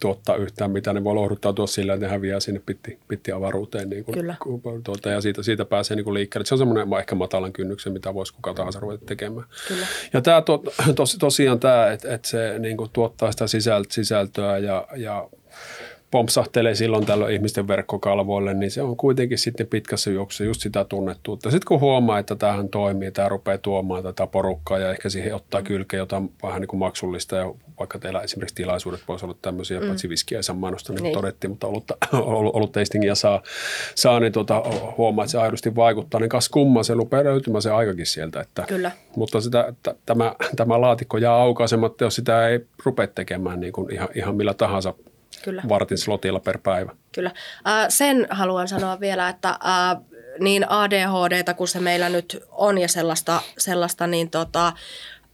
tuottaa 0.00 0.36
yhtään 0.36 0.70
mitään, 0.70 0.94
ne 0.94 1.04
voi 1.04 1.14
lohduttautua 1.14 1.66
sillä, 1.66 1.94
että 1.94 2.06
ne 2.06 2.12
häviää 2.12 2.40
sinne 2.40 2.60
pitti, 2.66 2.98
pitti 3.08 3.32
avaruuteen. 3.32 3.90
Niin 3.90 4.04
kuin, 4.04 4.14
Kyllä. 4.14 4.34
Tuota, 4.84 5.10
ja 5.10 5.20
siitä, 5.20 5.42
siitä 5.42 5.64
pääsee 5.64 5.96
niin 5.96 6.04
kuin 6.04 6.14
liikkeelle. 6.14 6.46
Se 6.46 6.54
on 6.54 6.58
semmoinen 6.58 6.98
ehkä 6.98 7.14
matalan 7.14 7.52
kynnyksen, 7.52 7.92
mitä 7.92 8.14
voisi 8.14 8.34
kuka 8.34 8.54
tahansa 8.54 8.80
ruveta 8.80 9.04
tekemään. 9.06 9.46
Kyllä. 9.68 9.86
Ja 10.12 10.20
tämä 10.20 10.42
to, 10.42 10.62
tos, 10.96 11.16
tosiaan 11.20 11.60
tämä, 11.60 11.90
että, 11.90 12.14
että 12.14 12.28
se 12.28 12.58
niin 12.58 12.76
kuin 12.76 12.90
tuottaa 12.92 13.32
sitä 13.32 13.44
sisältöä 13.88 14.58
ja, 14.58 14.88
ja 14.96 15.28
pompsahtelee 16.10 16.74
silloin 16.74 17.06
tällöin 17.06 17.34
ihmisten 17.34 17.68
verkkokalvoille, 17.68 18.54
niin 18.54 18.70
se 18.70 18.82
on 18.82 18.96
kuitenkin 18.96 19.38
sitten 19.38 19.66
pitkässä 19.66 20.10
juoksussa 20.10 20.44
just 20.44 20.60
sitä 20.60 20.84
tunnettuutta. 20.84 21.50
Sitten 21.50 21.66
kun 21.68 21.80
huomaa, 21.80 22.18
että 22.18 22.36
tämähän 22.36 22.68
toimii, 22.68 23.10
tämä 23.10 23.28
rupeaa 23.28 23.58
tuomaan 23.58 24.02
tätä 24.02 24.26
porukkaa 24.26 24.78
ja 24.78 24.90
ehkä 24.90 25.08
siihen 25.08 25.34
ottaa 25.34 25.62
kylkeä 25.62 25.98
jotain 25.98 26.32
vähän 26.42 26.60
niin 26.60 26.68
kuin 26.68 26.80
maksullista 26.80 27.36
ja 27.36 27.54
vaikka 27.78 27.98
teillä 27.98 28.20
esimerkiksi 28.20 28.54
tilaisuudet 28.54 29.00
voisi 29.08 29.24
olla 29.24 29.36
tämmöisiä, 29.42 29.80
mm. 29.80 29.86
paitsi 29.86 30.08
viskiä 30.08 30.40
ja 30.48 30.54
mainosta, 30.54 30.92
niin, 30.92 31.02
niin. 31.02 31.14
todettiin, 31.14 31.50
mutta 31.50 31.66
olutta, 31.66 31.96
ollut 32.54 32.72
tastingia 32.72 33.14
saa, 33.14 33.42
saa 33.94 34.20
niin 34.20 34.32
tuota, 34.32 34.62
huomaa, 34.98 35.24
että 35.24 35.32
se 35.32 35.38
aidosti 35.38 35.76
vaikuttaa, 35.76 36.20
niin 36.20 36.28
kas 36.28 36.48
kumma 36.48 36.82
se 36.82 36.94
rupeaa 36.94 37.24
löytymään 37.24 37.62
se 37.62 37.70
aikakin 37.70 38.06
sieltä. 38.06 38.40
Että, 38.40 38.64
Kyllä. 38.68 38.90
Mutta 39.16 39.40
sitä, 39.40 39.72
t- 39.82 39.96
tämä, 40.06 40.34
tämä 40.56 40.80
laatikko 40.80 41.18
jää 41.18 41.34
aukaisematta, 41.34 42.04
jos 42.04 42.16
sitä 42.16 42.48
ei 42.48 42.60
rupea 42.84 43.06
tekemään 43.06 43.60
niin 43.60 43.72
kuin 43.72 43.92
ihan, 43.92 44.08
ihan 44.14 44.36
millä 44.36 44.54
tahansa 44.54 44.94
Kyllä. 45.44 45.62
vartin 45.68 45.98
slotilla 45.98 46.40
per 46.40 46.58
päivä. 46.58 46.92
Kyllä. 47.12 47.30
Äh, 47.68 47.86
sen 47.88 48.26
haluan 48.30 48.68
sanoa 48.68 49.00
vielä, 49.00 49.28
että 49.28 49.48
äh, 49.48 50.02
niin 50.40 50.70
ADHD, 50.70 51.54
kun 51.54 51.68
se 51.68 51.80
meillä 51.80 52.08
nyt 52.08 52.42
on 52.50 52.78
ja 52.78 52.88
sellaista, 52.88 53.42
sellaista 53.58 54.06
niin 54.06 54.30
tota, 54.30 54.72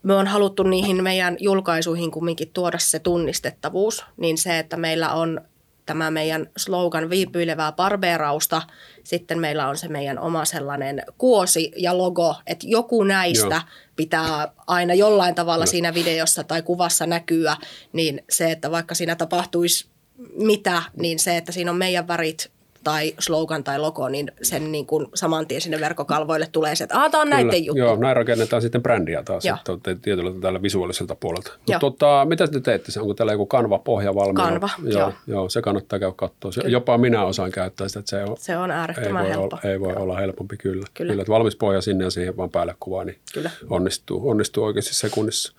me 0.03 0.15
on 0.15 0.27
haluttu 0.27 0.63
niihin 0.63 1.03
meidän 1.03 1.37
julkaisuihin 1.41 2.11
kumminkin 2.11 2.51
tuoda 2.53 2.79
se 2.79 2.99
tunnistettavuus, 2.99 4.05
niin 4.17 4.39
se, 4.39 4.59
että 4.59 4.77
meillä 4.77 5.13
on 5.13 5.41
tämä 5.87 6.11
meidän 6.11 6.47
slogan 6.57 7.11
viipyilevää 7.11 7.73
barbeerausta, 7.73 8.63
sitten 9.05 9.39
meillä 9.39 9.69
on 9.69 9.77
se 9.77 9.89
meidän 9.89 10.19
oma 10.19 10.45
sellainen 10.45 11.03
kuosi 11.19 11.73
ja 11.77 11.99
logo, 11.99 12.35
että 12.47 12.67
joku 12.69 13.05
näistä 13.05 13.55
Joo. 13.55 13.61
pitää 13.97 14.53
aina 14.67 14.95
jollain 14.95 15.35
tavalla 15.35 15.65
no. 15.65 15.71
siinä 15.71 15.95
videossa 15.95 16.45
tai 16.45 16.63
kuvassa 16.63 17.07
näkyä, 17.07 17.57
niin 17.93 18.25
se, 18.31 18.51
että 18.51 18.71
vaikka 18.71 18.95
siinä 18.95 19.17
tapahtuisi 19.17 19.89
mitä, 20.37 20.83
niin 20.97 21.19
se, 21.19 21.37
että 21.37 21.53
siinä 21.53 21.71
on 21.71 21.77
meidän 21.77 22.09
värit 22.09 22.51
tai 22.87 23.15
slogan 23.19 23.65
tai 23.65 23.79
logo, 23.79 24.09
niin 24.09 24.33
sen 24.43 24.73
niin 24.73 24.87
kuin 24.87 25.07
saman 25.15 25.47
tien 25.47 25.61
sinne 25.61 25.81
verkkokalvoille 25.81 26.49
tulee 26.53 26.77
se, 26.77 26.85
että 26.85 27.09
tämä 27.11 27.23
on 27.23 27.31
näiden 27.31 27.65
juttu. 27.65 27.79
Joo, 27.79 27.97
näin 27.97 28.17
rakennetaan 28.17 28.63
sitten 28.63 28.83
brändiä 28.83 29.23
taas 29.23 29.45
että 29.47 29.95
tietyllä 30.03 30.33
tällä 30.41 30.63
visuaaliselta 30.63 31.15
puolelta. 31.15 31.53
Mutta 31.57 31.81
tota, 31.81 32.27
mitä 32.29 32.49
te 32.49 32.61
teette? 32.61 33.01
Onko 33.01 33.15
täällä 33.15 33.33
joku 33.33 33.47
kanva 33.47 33.79
pohja 33.79 34.15
valmiina? 34.15 34.51
Kanva, 34.51 34.69
joo, 34.83 35.01
joo. 35.01 35.13
joo. 35.27 35.49
se 35.49 35.63
kannattaa 35.63 35.99
käydä 35.99 36.15
katsoa. 36.17 36.53
Se, 36.53 36.61
jopa 36.67 36.99
minä 36.99 37.25
osaan 37.25 37.51
käyttää 37.51 37.89
sitä. 37.89 38.01
Että 38.01 38.11
se, 38.11 38.25
on, 38.25 38.37
se 38.39 38.57
on 38.57 38.71
äärettömän 38.71 39.27
ei 39.27 39.29
voi 39.29 39.37
helppo. 39.37 39.57
Olla, 39.57 39.73
ei 39.73 39.81
voi 39.81 39.93
joo. 39.93 40.03
olla 40.03 40.17
helpompi, 40.17 40.57
kyllä. 40.57 40.87
kyllä. 40.95 41.11
kyllä 41.11 41.23
että 41.23 41.33
valmis 41.33 41.57
pohja 41.57 41.81
sinne 41.81 42.05
ja 42.05 42.11
siihen 42.11 42.37
vaan 42.37 42.51
päälle 42.51 42.75
kuvaa, 42.81 43.05
niin 43.05 43.19
kyllä. 43.35 43.51
Onnistuu, 43.71 44.31
onnistuu 44.31 44.65
oikeasti 44.65 44.95
sekunnissa. 44.95 45.53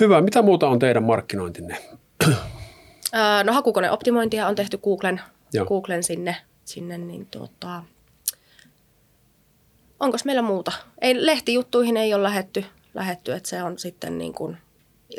Hyvä. 0.00 0.20
Mitä 0.20 0.42
muuta 0.42 0.68
on 0.68 0.78
teidän 0.78 1.02
markkinointinne? 1.02 1.78
No 3.44 3.52
hakukoneoptimointia 3.52 4.46
on 4.46 4.54
tehty 4.54 4.78
Googlen, 4.78 5.20
Googlen 5.68 6.02
sinne, 6.02 6.36
sinne 6.64 6.98
niin 6.98 7.26
tuota, 7.26 7.82
onko 10.00 10.18
meillä 10.24 10.42
muuta? 10.42 10.72
Ei, 11.00 11.26
lehtijuttuihin 11.26 11.96
ei 11.96 12.14
ole 12.14 12.22
lähetty, 12.22 12.64
lähetty 12.94 13.32
että 13.32 13.48
se 13.48 13.62
on 13.62 13.78
sitten 13.78 14.18
niin 14.18 14.32
kuin, 14.34 14.56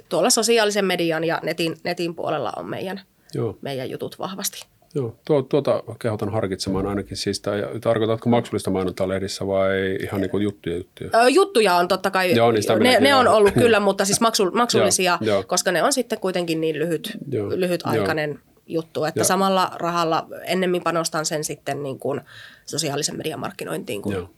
tuolla 0.09 0.29
sosiaalisen 0.29 0.85
median 0.85 1.23
ja 1.23 1.39
netin, 1.43 1.77
netin 1.83 2.15
puolella 2.15 2.53
on 2.55 2.69
meidän, 2.69 3.01
Joo. 3.33 3.57
meidän 3.61 3.89
jutut 3.89 4.19
vahvasti. 4.19 4.65
Joo, 4.95 5.15
tuo, 5.25 5.41
tuota 5.41 5.83
kehotan 5.99 6.31
harkitsemaan 6.31 6.87
ainakin 6.87 7.17
siis. 7.17 7.41
Tarkoitatko 7.81 8.29
maksullista 8.29 8.71
mainontaa 8.71 9.07
lehdissä 9.07 9.47
vai 9.47 9.97
ihan 10.01 10.21
niin 10.21 10.29
kuin 10.29 10.43
juttuja 10.43 10.77
juttuja? 10.77 11.09
Juttuja 11.29 11.75
on 11.75 11.87
totta 11.87 12.11
kai, 12.11 12.35
joo, 12.35 12.51
niin 12.51 12.63
ne, 12.79 12.99
ne 12.99 13.15
on 13.15 13.27
ollut 13.27 13.53
kyllä, 13.53 13.79
mutta 13.87 14.05
siis 14.05 14.21
maksul, 14.21 14.51
maksullisia, 14.51 15.17
joo, 15.21 15.43
koska 15.43 15.71
ne 15.71 15.83
on 15.83 15.93
sitten 15.93 16.19
kuitenkin 16.19 16.61
niin 16.61 16.79
lyhyt, 16.79 17.17
joo, 17.31 17.49
lyhytaikainen 17.49 18.29
joo. 18.29 18.39
juttu, 18.67 19.03
että 19.05 19.19
joo. 19.19 19.25
samalla 19.25 19.71
rahalla 19.75 20.27
ennemmin 20.45 20.83
panostan 20.83 21.25
sen 21.25 21.43
sitten 21.43 21.83
niin 21.83 21.99
kuin 21.99 22.21
sosiaalisen 22.65 23.17
median 23.17 23.39
markkinointiin 23.39 24.01
kuin 24.01 24.15
joo 24.15 24.29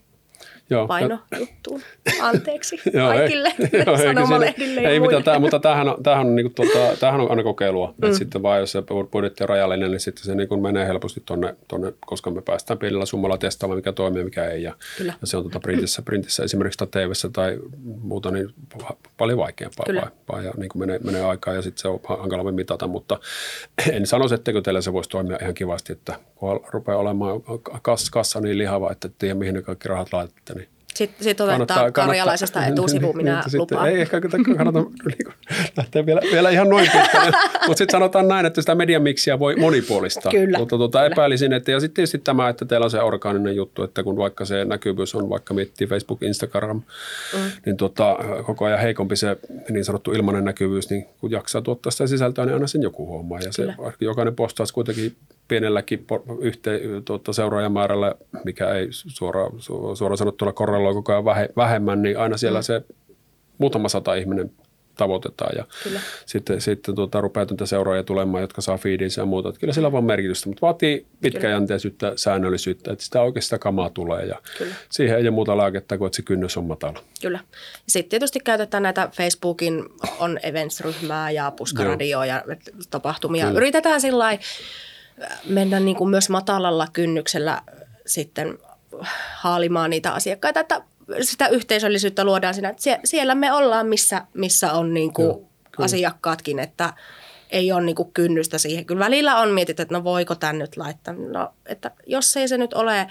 Joo, 0.69 0.87
painojuttuun. 0.87 1.81
Anteeksi 2.21 2.81
joo, 2.93 3.07
kaikille 3.07 3.53
joo, 3.85 3.97
sanomalehdille 3.97 4.81
ei, 4.81 4.87
ei 4.87 4.99
mitään, 4.99 5.23
tämä, 5.23 5.39
mutta 5.39 5.59
tämähän 5.59 5.89
on, 5.89 6.03
tämähän, 6.03 6.27
on, 6.27 6.35
niin 6.35 6.51
kuin, 6.51 6.55
tuota, 6.55 6.97
tämähän 6.99 7.21
on 7.21 7.29
aina 7.29 7.43
kokeilua. 7.43 7.87
Mm. 7.87 8.07
Että 8.07 8.17
sitten 8.17 8.43
vaan 8.43 8.59
jos 8.59 8.71
se 8.71 8.83
budjetti 9.11 9.43
on 9.43 9.49
rajallinen, 9.49 9.91
niin 9.91 9.99
sitten 9.99 10.25
se 10.25 10.35
niin 10.35 10.49
kuin 10.49 10.61
menee 10.61 10.87
helposti 10.87 11.23
tuonne, 11.25 11.55
tonne, 11.67 11.93
koska 12.05 12.31
me 12.31 12.41
päästään 12.41 12.77
pienellä 12.77 13.05
summalla 13.05 13.37
testaamaan, 13.37 13.77
mikä 13.77 13.91
toimii 13.91 14.19
ja 14.19 14.25
mikä 14.25 14.45
ei. 14.45 14.63
Ja, 14.63 14.75
Kyllä. 14.97 15.13
ja 15.21 15.27
se 15.27 15.37
on 15.37 15.43
tuota 15.43 15.59
printissä, 15.59 16.01
printissä 16.01 16.43
esimerkiksi 16.43 16.77
tai 16.77 16.87
tv 16.87 17.11
tai 17.33 17.59
muuta 18.01 18.31
niin 18.31 18.49
paljon 19.17 19.39
vaikeampaa. 19.39 19.85
Kyllä. 19.85 20.11
Vai, 20.31 20.45
ja 20.45 20.53
niin 20.57 20.69
kuin 20.69 20.79
menee, 20.79 20.99
menee 21.03 21.25
aikaa 21.25 21.53
ja 21.53 21.61
sitten 21.61 21.81
se 21.81 21.87
on 21.87 21.99
hankalammin 22.07 22.55
mitata, 22.55 22.87
mutta 22.87 23.19
en 23.91 24.07
sanoisi, 24.07 24.35
etteikö 24.35 24.61
teillä 24.61 24.81
se 24.81 24.93
voisi 24.93 25.09
toimia 25.09 25.37
ihan 25.41 25.53
kivasti, 25.53 25.93
että 25.93 26.19
kun 26.35 26.61
rupeaa 26.67 26.97
olemaan 26.97 27.41
kassa 28.11 28.41
niin 28.41 28.57
lihava, 28.57 28.91
että 28.91 29.07
et 29.07 29.15
tiedä 29.17 29.35
mihin 29.35 29.53
ne 29.53 29.61
kaikki 29.61 29.87
rahat 29.87 30.13
laitatte, 30.13 30.53
niin 30.53 30.64
sitten 30.95 31.23
sit 31.23 31.41
otetaan 31.41 31.93
karjalaisesta 31.93 32.65
etusivu, 32.65 33.13
minä 33.17 33.43
niin, 33.51 33.59
lupaan. 33.59 33.89
Ei 33.89 34.01
ehkä 34.01 34.21
kannata 34.57 34.79
niin 34.79 35.33
lähteä 35.77 36.05
vielä, 36.05 36.21
vielä 36.31 36.49
ihan 36.49 36.69
noin 36.69 36.89
pitkälle, 36.91 37.31
mutta 37.67 37.77
sitten 37.77 37.91
sanotaan 37.91 38.27
näin, 38.27 38.45
että 38.45 38.61
sitä 38.61 38.75
mediamiksiä 38.75 39.39
voi 39.39 39.55
monipuolistaa. 39.55 40.31
Kyllä. 40.31 40.57
Mutta 40.57 40.77
tuota, 40.77 40.97
kyllä. 40.97 41.11
epäilisin, 41.13 41.53
että 41.53 41.71
ja 41.71 41.79
sitten 41.79 41.95
tietysti 41.95 42.17
tämä, 42.17 42.49
että 42.49 42.65
teillä 42.65 42.83
on 42.83 42.91
se 42.91 43.01
orgaaninen 43.01 43.55
juttu, 43.55 43.83
että 43.83 44.03
kun 44.03 44.17
vaikka 44.17 44.45
se 44.45 44.65
näkyvyys 44.65 45.15
on, 45.15 45.29
vaikka 45.29 45.53
miettii 45.53 45.87
Facebook, 45.87 46.23
Instagram, 46.23 46.81
mm. 47.33 47.39
niin 47.65 47.77
tuota, 47.77 48.17
koko 48.45 48.65
ajan 48.65 48.79
heikompi 48.79 49.15
se 49.15 49.37
niin 49.69 49.85
sanottu 49.85 50.11
ilmainen 50.11 50.45
näkyvyys, 50.45 50.89
niin 50.89 51.05
kun 51.19 51.31
jaksaa 51.31 51.61
tuottaa 51.61 51.91
sitä 51.91 52.07
sisältöä, 52.07 52.45
niin 52.45 52.53
aina 52.53 52.67
sen 52.67 52.81
joku 52.81 53.05
huomaa. 53.05 53.39
Ja 53.39 53.53
se, 53.53 53.67
jokainen 53.99 54.35
postaus 54.35 54.71
kuitenkin 54.71 55.15
pienelläkin 55.47 56.07
yhteen, 56.39 57.03
tuota, 57.05 57.33
seuraajamäärällä, 57.33 58.15
mikä 58.45 58.73
ei 58.73 58.87
suoraan, 58.91 59.51
suoraan 59.95 60.17
sanottuna 60.17 60.53
korreloi 60.53 60.93
koko 60.93 61.11
ajan 61.11 61.25
vähemmän, 61.55 62.01
niin 62.01 62.19
aina 62.19 62.37
siellä 62.37 62.59
mm. 62.59 62.63
se 62.63 62.81
muutama 63.57 63.89
sata 63.89 64.15
ihminen 64.15 64.51
tavoitetaan. 64.95 65.57
Ja 65.57 65.65
kyllä. 65.83 65.99
sitten, 66.25 66.61
sitten 66.61 66.95
tuota, 66.95 67.21
rupeaa 67.21 67.45
tuota 67.45 67.65
seuraajia 67.65 68.03
tulemaan, 68.03 68.41
jotka 68.41 68.61
saa 68.61 68.77
feedinsä 68.77 69.21
ja 69.21 69.25
muuta. 69.25 69.49
Että 69.49 69.59
kyllä 69.59 69.73
sillä 69.73 69.85
on 69.85 69.91
vaan 69.91 70.03
merkitystä, 70.03 70.49
mutta 70.49 70.61
vaatii 70.61 71.05
pitkäjänteisyyttä, 71.21 72.13
säännöllisyyttä, 72.15 72.91
että 72.91 73.05
sitä 73.05 73.21
oikeasti 73.21 73.45
sitä 73.45 73.59
kamaa 73.59 73.89
tulee. 73.89 74.25
Ja 74.25 74.41
kyllä. 74.57 74.75
siihen 74.89 75.17
ei 75.17 75.23
ole 75.23 75.31
muuta 75.31 75.57
lääkettä 75.57 75.97
kuin, 75.97 76.05
että 76.05 76.15
se 76.15 76.21
kynnys 76.21 76.57
on 76.57 76.65
matala. 76.65 76.99
Kyllä. 77.21 77.39
Sitten 77.87 78.09
tietysti 78.09 78.39
käytetään 78.39 78.83
näitä 78.83 79.09
Facebookin 79.13 79.83
on 80.19 80.39
events-ryhmää 80.43 81.31
ja 81.31 81.51
puskaradioa 81.51 82.25
ja 82.25 82.43
tapahtumia. 82.89 83.45
Kyllä. 83.45 83.57
Yritetään 83.57 84.01
sillä 84.01 84.37
mennä 85.45 85.79
niin 85.79 85.97
kuin 85.97 86.09
myös 86.09 86.29
matalalla 86.29 86.87
kynnyksellä 86.93 87.61
sitten 88.05 88.57
haalimaan 89.35 89.89
niitä 89.89 90.11
asiakkaita, 90.11 90.59
että 90.59 90.81
sitä 91.21 91.47
yhteisöllisyyttä 91.47 92.23
luodaan 92.23 92.53
siinä, 92.53 92.69
että 92.69 92.99
siellä 93.03 93.35
me 93.35 93.53
ollaan, 93.53 93.87
missä, 93.87 94.21
missä 94.33 94.73
on 94.73 94.93
niin 94.93 95.13
kuin 95.13 95.27
Joo, 95.27 95.45
asiakkaatkin, 95.79 96.59
että 96.59 96.93
ei 97.49 97.71
ole 97.71 97.81
niin 97.81 97.95
kuin 97.95 98.11
kynnystä 98.13 98.57
siihen. 98.57 98.85
Kyllä 98.85 99.05
välillä 99.05 99.37
on 99.37 99.49
mietitty, 99.49 99.81
että 99.81 99.95
no 99.95 100.03
voiko 100.03 100.35
tämän 100.35 100.59
nyt 100.59 100.77
laittaa. 100.77 101.13
No, 101.13 101.53
että 101.65 101.91
jos 102.07 102.37
ei 102.37 102.47
se 102.47 102.57
nyt 102.57 102.73
ole 102.73 103.07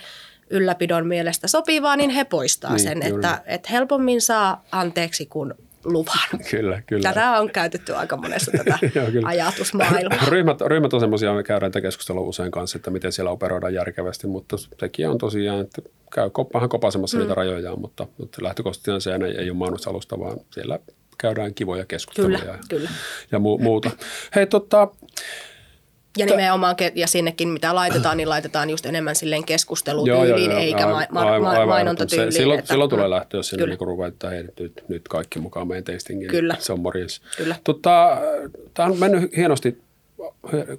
ylläpidon 0.50 1.06
mielestä 1.06 1.48
sopivaa, 1.48 1.96
niin 1.96 2.10
he 2.10 2.24
poistaa 2.24 2.70
niin, 2.70 2.80
sen, 2.80 3.02
että, 3.02 3.42
että 3.46 3.68
helpommin 3.72 4.20
saa 4.20 4.64
anteeksi 4.72 5.26
kuin 5.26 5.54
luvan. 5.84 6.40
Kyllä, 6.50 6.82
kyllä. 6.86 7.02
Tätä 7.02 7.30
on 7.30 7.50
käytetty 7.50 7.94
aika 7.94 8.16
monessa 8.16 8.52
tätä 8.52 8.78
Joo, 8.94 9.06
ajatusmaailmaa. 9.24 10.28
ryhmät, 10.30 10.60
ryhmät 10.60 10.94
on 10.94 11.00
semmoisia, 11.00 11.34
me 11.34 11.42
käydään 11.42 11.72
tätä 11.72 11.82
keskustelua 11.82 12.22
usein 12.22 12.50
kanssa, 12.50 12.76
että 12.78 12.90
miten 12.90 13.12
siellä 13.12 13.30
operoidaan 13.30 13.74
järkevästi, 13.74 14.26
mutta 14.26 14.56
sekin 14.80 15.08
on 15.08 15.18
tosiaan, 15.18 15.60
että 15.60 15.82
käy 16.14 16.30
vähän 16.54 16.68
kopasemassa 16.68 17.16
mm. 17.16 17.20
niitä 17.20 17.34
rajoja, 17.34 17.76
mutta, 17.76 18.06
mutta 18.18 18.44
lähtökohtaisesti 18.44 19.00
se 19.00 19.26
ei, 19.26 19.38
ei 19.38 19.50
ole 19.50 19.58
mainosalusta, 19.58 20.18
vaan 20.18 20.36
siellä 20.50 20.78
käydään 21.18 21.54
kivoja 21.54 21.84
keskusteluja 21.84 22.38
kyllä, 22.38 22.52
ja, 22.52 22.58
kyllä. 22.68 22.90
ja 23.32 23.38
mu- 23.38 23.62
muuta. 23.62 23.90
Hei, 24.34 24.46
tota, 24.46 24.88
ja 26.18 26.26
nimenomaan, 26.26 26.76
ja 26.94 27.06
sinnekin 27.06 27.48
mitä 27.48 27.74
laitetaan, 27.74 28.16
niin 28.16 28.28
laitetaan 28.28 28.70
just 28.70 28.86
enemmän 28.86 29.16
silleen 29.16 29.44
keskustelutyyliin, 29.44 30.28
joo, 30.28 30.50
joo, 30.50 30.60
eikä 30.60 30.86
ma- 30.86 31.06
ma- 31.10 31.38
ma- 31.38 31.66
mainontatyyliin. 31.66 32.32
Se, 32.32 32.36
silloin, 32.36 32.58
että, 32.58 32.72
silloin 32.72 32.90
tulee 32.90 33.10
lähteä, 33.10 33.42
sinne 33.42 33.66
niin 33.66 33.78
ruvetaan, 33.80 34.08
että 34.08 34.30
hei, 34.30 34.44
nyt, 34.60 34.84
nyt 34.88 35.08
kaikki 35.08 35.38
mukaan 35.38 35.68
meidän 35.68 35.84
tastingin. 35.84 36.28
Kyllä. 36.28 36.56
Se 36.58 36.72
on 36.72 36.80
morjens. 36.80 37.22
Kyllä. 37.36 37.56
Tota, 37.64 38.18
tämä 38.74 38.88
on 38.88 38.98
mennyt 38.98 39.36
hienosti, 39.36 39.78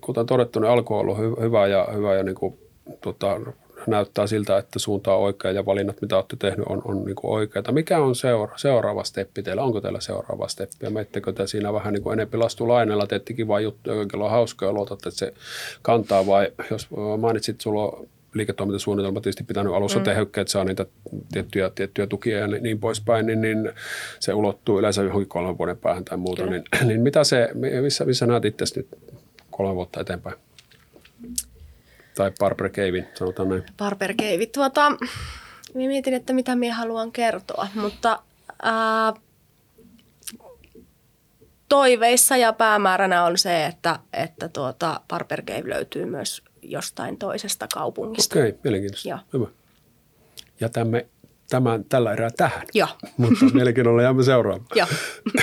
kuten 0.02 0.26
todettu, 0.26 0.60
niin 0.60 0.72
alku 0.72 0.94
on 0.94 1.00
ollut 1.00 1.18
hyvä 1.42 1.68
ja, 1.68 1.88
hyvä 1.94 2.16
ja 2.16 2.24
niin 2.24 2.36
kuin, 2.36 2.58
tota, 3.02 3.40
näyttää 3.88 4.28
siltä, 4.28 4.58
että 4.58 4.80
suunta 4.80 5.14
on 5.14 5.22
oikea 5.22 5.52
ja 5.52 5.66
valinnat, 5.66 6.02
mitä 6.02 6.16
olette 6.16 6.36
tehnyt, 6.40 6.66
on, 6.70 6.82
on 6.86 7.06
niin 7.06 7.16
oikeita. 7.24 7.72
Mikä 7.72 8.00
on 8.00 8.16
seura- 8.16 8.58
seuraava 8.58 9.04
steppi 9.04 9.44
teillä? 9.44 9.64
Onko 9.64 9.82
teillä 9.82 10.00
seuraava 10.00 10.48
steppi? 10.48 10.76
Ja 10.86 10.90
meittekö 10.90 11.34
te 11.34 11.48
siinä 11.48 11.74
vähän 11.74 11.94
niin 11.94 12.04
kuin 12.04 12.14
enempi 12.14 12.38
lastulainella, 12.38 13.08
teette 13.08 13.34
kivaa 13.34 13.60
juttuja, 13.60 13.96
joilla 13.96 14.26
on 14.26 14.32
hauskaa 14.32 14.70
ja 14.70 14.74
luotatte, 14.74 15.10
että 15.10 15.20
se 15.20 15.34
kantaa 15.82 16.26
vai 16.26 16.52
jos 16.72 16.88
mainitsit, 17.18 17.62
sulla 17.62 17.84
on 17.84 18.08
liiketoimintasuunnitelma 18.34 19.22
tietysti 19.22 19.44
pitänyt 19.44 19.74
alussa 19.74 20.00
mm. 20.00 20.04
tehdä, 20.04 20.22
että 20.22 20.46
saa 20.48 20.64
niitä 20.64 20.86
tiettyjä, 21.32 21.72
tiettyjä 21.76 22.08
tukia 22.08 22.40
ja 22.40 22.48
niin 22.48 22.80
poispäin, 22.80 23.26
niin, 23.26 23.42
niin 23.42 23.72
se 24.20 24.34
ulottuu 24.34 24.80
yleensä 24.80 25.04
johonkin 25.04 25.30
kolmen 25.30 25.58
vuoden 25.58 25.78
päähän 25.78 26.06
tai 26.06 26.18
muuta. 26.18 26.46
Niin, 26.46 26.64
niin 26.84 27.02
mitä 27.02 27.24
se, 27.24 27.50
missä, 27.82 28.06
missä 28.06 28.26
näet 28.26 28.46
itse 28.46 28.66
nyt 28.76 28.88
kolme 29.52 29.76
vuotta 29.76 30.02
eteenpäin? 30.02 30.36
Tai 32.16 32.32
Barber 32.40 32.70
Cavein, 32.70 33.08
sanotaan 33.14 33.50
näin. 33.50 33.64
Barber 33.78 34.14
Cave. 34.14 34.46
Tuota, 34.46 34.92
minä 35.74 35.88
mietin, 35.88 36.14
että 36.14 36.34
mitä 36.34 36.56
minä 36.56 36.76
haluan 36.76 37.12
kertoa, 37.12 37.68
mutta 37.76 38.20
ää, 38.64 39.14
toiveissa 41.70 42.38
ja 42.38 42.54
päämääränä 42.54 43.24
on 43.24 43.38
se, 43.38 43.66
että, 43.66 44.00
että 44.14 44.50
tuota 44.50 45.02
Barber 45.08 45.42
Cave 45.42 45.70
löytyy 45.70 46.06
myös 46.06 46.42
jostain 46.62 47.18
toisesta 47.18 47.68
kaupungista. 47.74 48.40
Okei, 48.40 48.56
mielenkiintoista. 48.64 49.10
Joo. 49.10 49.20
Hyvä. 49.34 49.48
Jätämme 50.60 51.06
tämän 51.50 51.86
tällä 51.86 52.14
erää 52.14 52.30
tähän. 52.38 52.68
Joo. 52.74 52.88
Mutta 53.18 53.46
mielenkiinnolla 53.54 54.02
jäämme 54.02 54.24
seuraamaan. 54.24 54.68
Joo. 54.76 54.88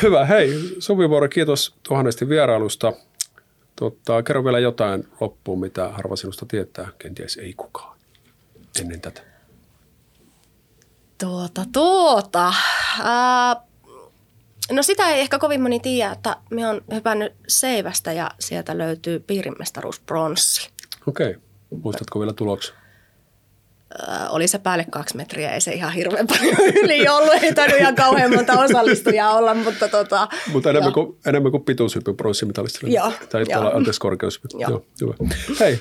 Hyvä. 0.03 0.25
Hei, 0.25 0.53
Suvivuoro, 0.79 1.29
kiitos 1.29 1.75
tuhannesti 1.83 2.29
vierailusta. 2.29 2.93
Totta, 3.83 4.23
kerro 4.23 4.45
vielä 4.45 4.59
jotain 4.59 5.09
loppuun, 5.21 5.61
mitä 5.61 5.89
harva 5.89 6.17
sinusta 6.17 6.47
tietää. 6.47 6.89
Kenties 6.99 7.37
ei 7.37 7.55
kukaan 7.55 7.99
ennen 8.81 9.01
tätä. 9.01 9.23
Tuota, 11.21 11.65
tuota. 11.73 12.53
Ää, 13.03 13.57
no 14.71 14.83
sitä 14.83 15.09
ei 15.09 15.21
ehkä 15.21 15.39
kovin 15.39 15.61
moni 15.61 15.81
tiedä, 15.81 16.13
että 16.13 16.37
me 16.51 16.67
on 16.67 16.85
hypännyt 16.95 17.33
Seivästä 17.49 18.13
ja 18.13 18.31
sieltä 18.39 18.79
löytyy 18.79 19.21
piirimestaruuspronssi. 19.21 20.71
Okei. 21.07 21.37
Muistatko 21.83 22.21
vielä 22.21 22.33
tuloksen? 22.33 22.82
Oli 24.31 24.49
se 24.49 24.59
päälle 24.59 24.87
kaksi 24.91 25.17
metriä, 25.17 25.55
ei 25.55 25.61
se 25.61 25.73
ihan 25.73 25.93
hirveän 25.93 26.27
paljon 26.27 26.57
yli 26.85 27.09
ollut, 27.09 27.43
ei 27.43 27.55
tainnut 27.55 27.81
ihan 27.81 27.95
kauhean 27.95 28.35
monta 28.35 28.61
osallistujaa 28.61 29.37
olla, 29.37 29.55
mutta 29.55 29.89
tota, 29.89 30.29
Mutta 30.53 30.71
enemmän 30.71 30.93
kuin, 30.93 31.19
enemmän 31.27 31.51
kuin 31.53 31.65
pituushypyn 31.65 32.17
pronssimitalistille. 32.17 32.95
Joo, 32.95 33.13
Tai 33.31 33.45
joo. 33.49 33.77
anteeksi, 33.77 34.01
korkeushypy. 34.01 34.49
Joo. 34.59 34.85
Joo, 35.01 35.15
hyvä. 35.21 35.35
Hei, 35.61 35.81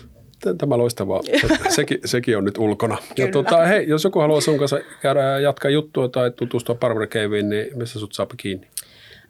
tämä 0.57 0.77
loistavaa. 0.77 1.21
Sekin, 1.69 1.99
sekin 2.05 2.37
on 2.37 2.45
nyt 2.45 2.57
ulkona. 2.57 2.97
Ja 3.09 3.15
Kyllä. 3.15 3.31
tota, 3.31 3.57
hei, 3.57 3.87
jos 3.87 4.03
joku 4.03 4.19
haluaa 4.19 4.41
sun 4.41 4.59
kanssa 4.59 4.79
käydä 5.01 5.39
jatkaa 5.39 5.71
juttua 5.71 6.09
tai 6.09 6.31
tutustua 6.31 6.75
Barber 6.75 7.07
Caveen, 7.07 7.49
niin 7.49 7.77
missä 7.77 7.99
sut 7.99 8.13
saa 8.13 8.27
kiinni? 8.37 8.67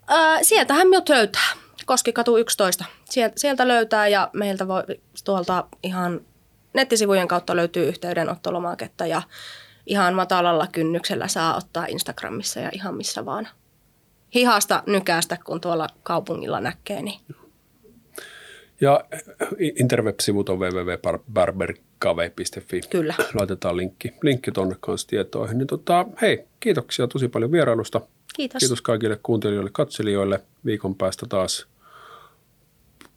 Ää, 0.07 0.43
sieltähän 0.43 0.87
minut 0.87 1.09
löytää. 1.09 1.49
Koskikatu 1.85 2.37
11. 2.37 2.85
Sieltä, 3.09 3.33
sieltä 3.37 3.67
löytää 3.67 4.07
ja 4.07 4.29
meiltä 4.33 4.67
voi 4.67 4.83
tuolta 5.25 5.65
ihan 5.83 6.21
nettisivujen 6.73 7.27
kautta 7.27 7.55
löytyy 7.55 7.87
yhteydenottolomaketta 7.87 9.05
ja 9.05 9.21
ihan 9.85 10.13
matalalla 10.13 10.67
kynnyksellä 10.71 11.27
saa 11.27 11.57
ottaa 11.57 11.85
Instagramissa 11.85 12.59
ja 12.59 12.69
ihan 12.73 12.95
missä 12.95 13.25
vaan. 13.25 13.47
Hihasta 14.35 14.83
nykästä, 14.87 15.37
kun 15.45 15.61
tuolla 15.61 15.87
kaupungilla 16.03 16.59
näkee, 16.59 17.01
niin 17.01 17.19
Ja 18.81 19.05
interweb-sivut 19.59 20.49
on 20.49 20.59
www.barbercave.fi. 20.59 22.81
Kyllä. 22.89 23.15
Laitetaan 23.33 23.77
linkki, 23.77 24.13
linkki 24.23 24.51
tuonne 24.51 24.75
kanssa 24.79 25.07
tietoihin. 25.07 25.57
Niin 25.57 25.67
tota, 25.67 26.05
hei, 26.21 26.45
kiitoksia 26.59 27.07
tosi 27.07 27.27
paljon 27.27 27.51
vierailusta. 27.51 28.01
kiitos. 28.35 28.59
Kiitos 28.59 28.81
kaikille 28.81 29.19
kuuntelijoille, 29.23 29.69
katselijoille. 29.73 30.39
Viikon 30.65 30.95
päästä 30.95 31.25
taas 31.29 31.67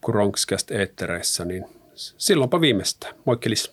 Kronkscast 0.07 0.71
eettereissä, 0.71 1.45
niin 1.45 1.65
silloinpa 1.97 2.61
viimeistään. 2.61 3.15
Moikkelis. 3.25 3.73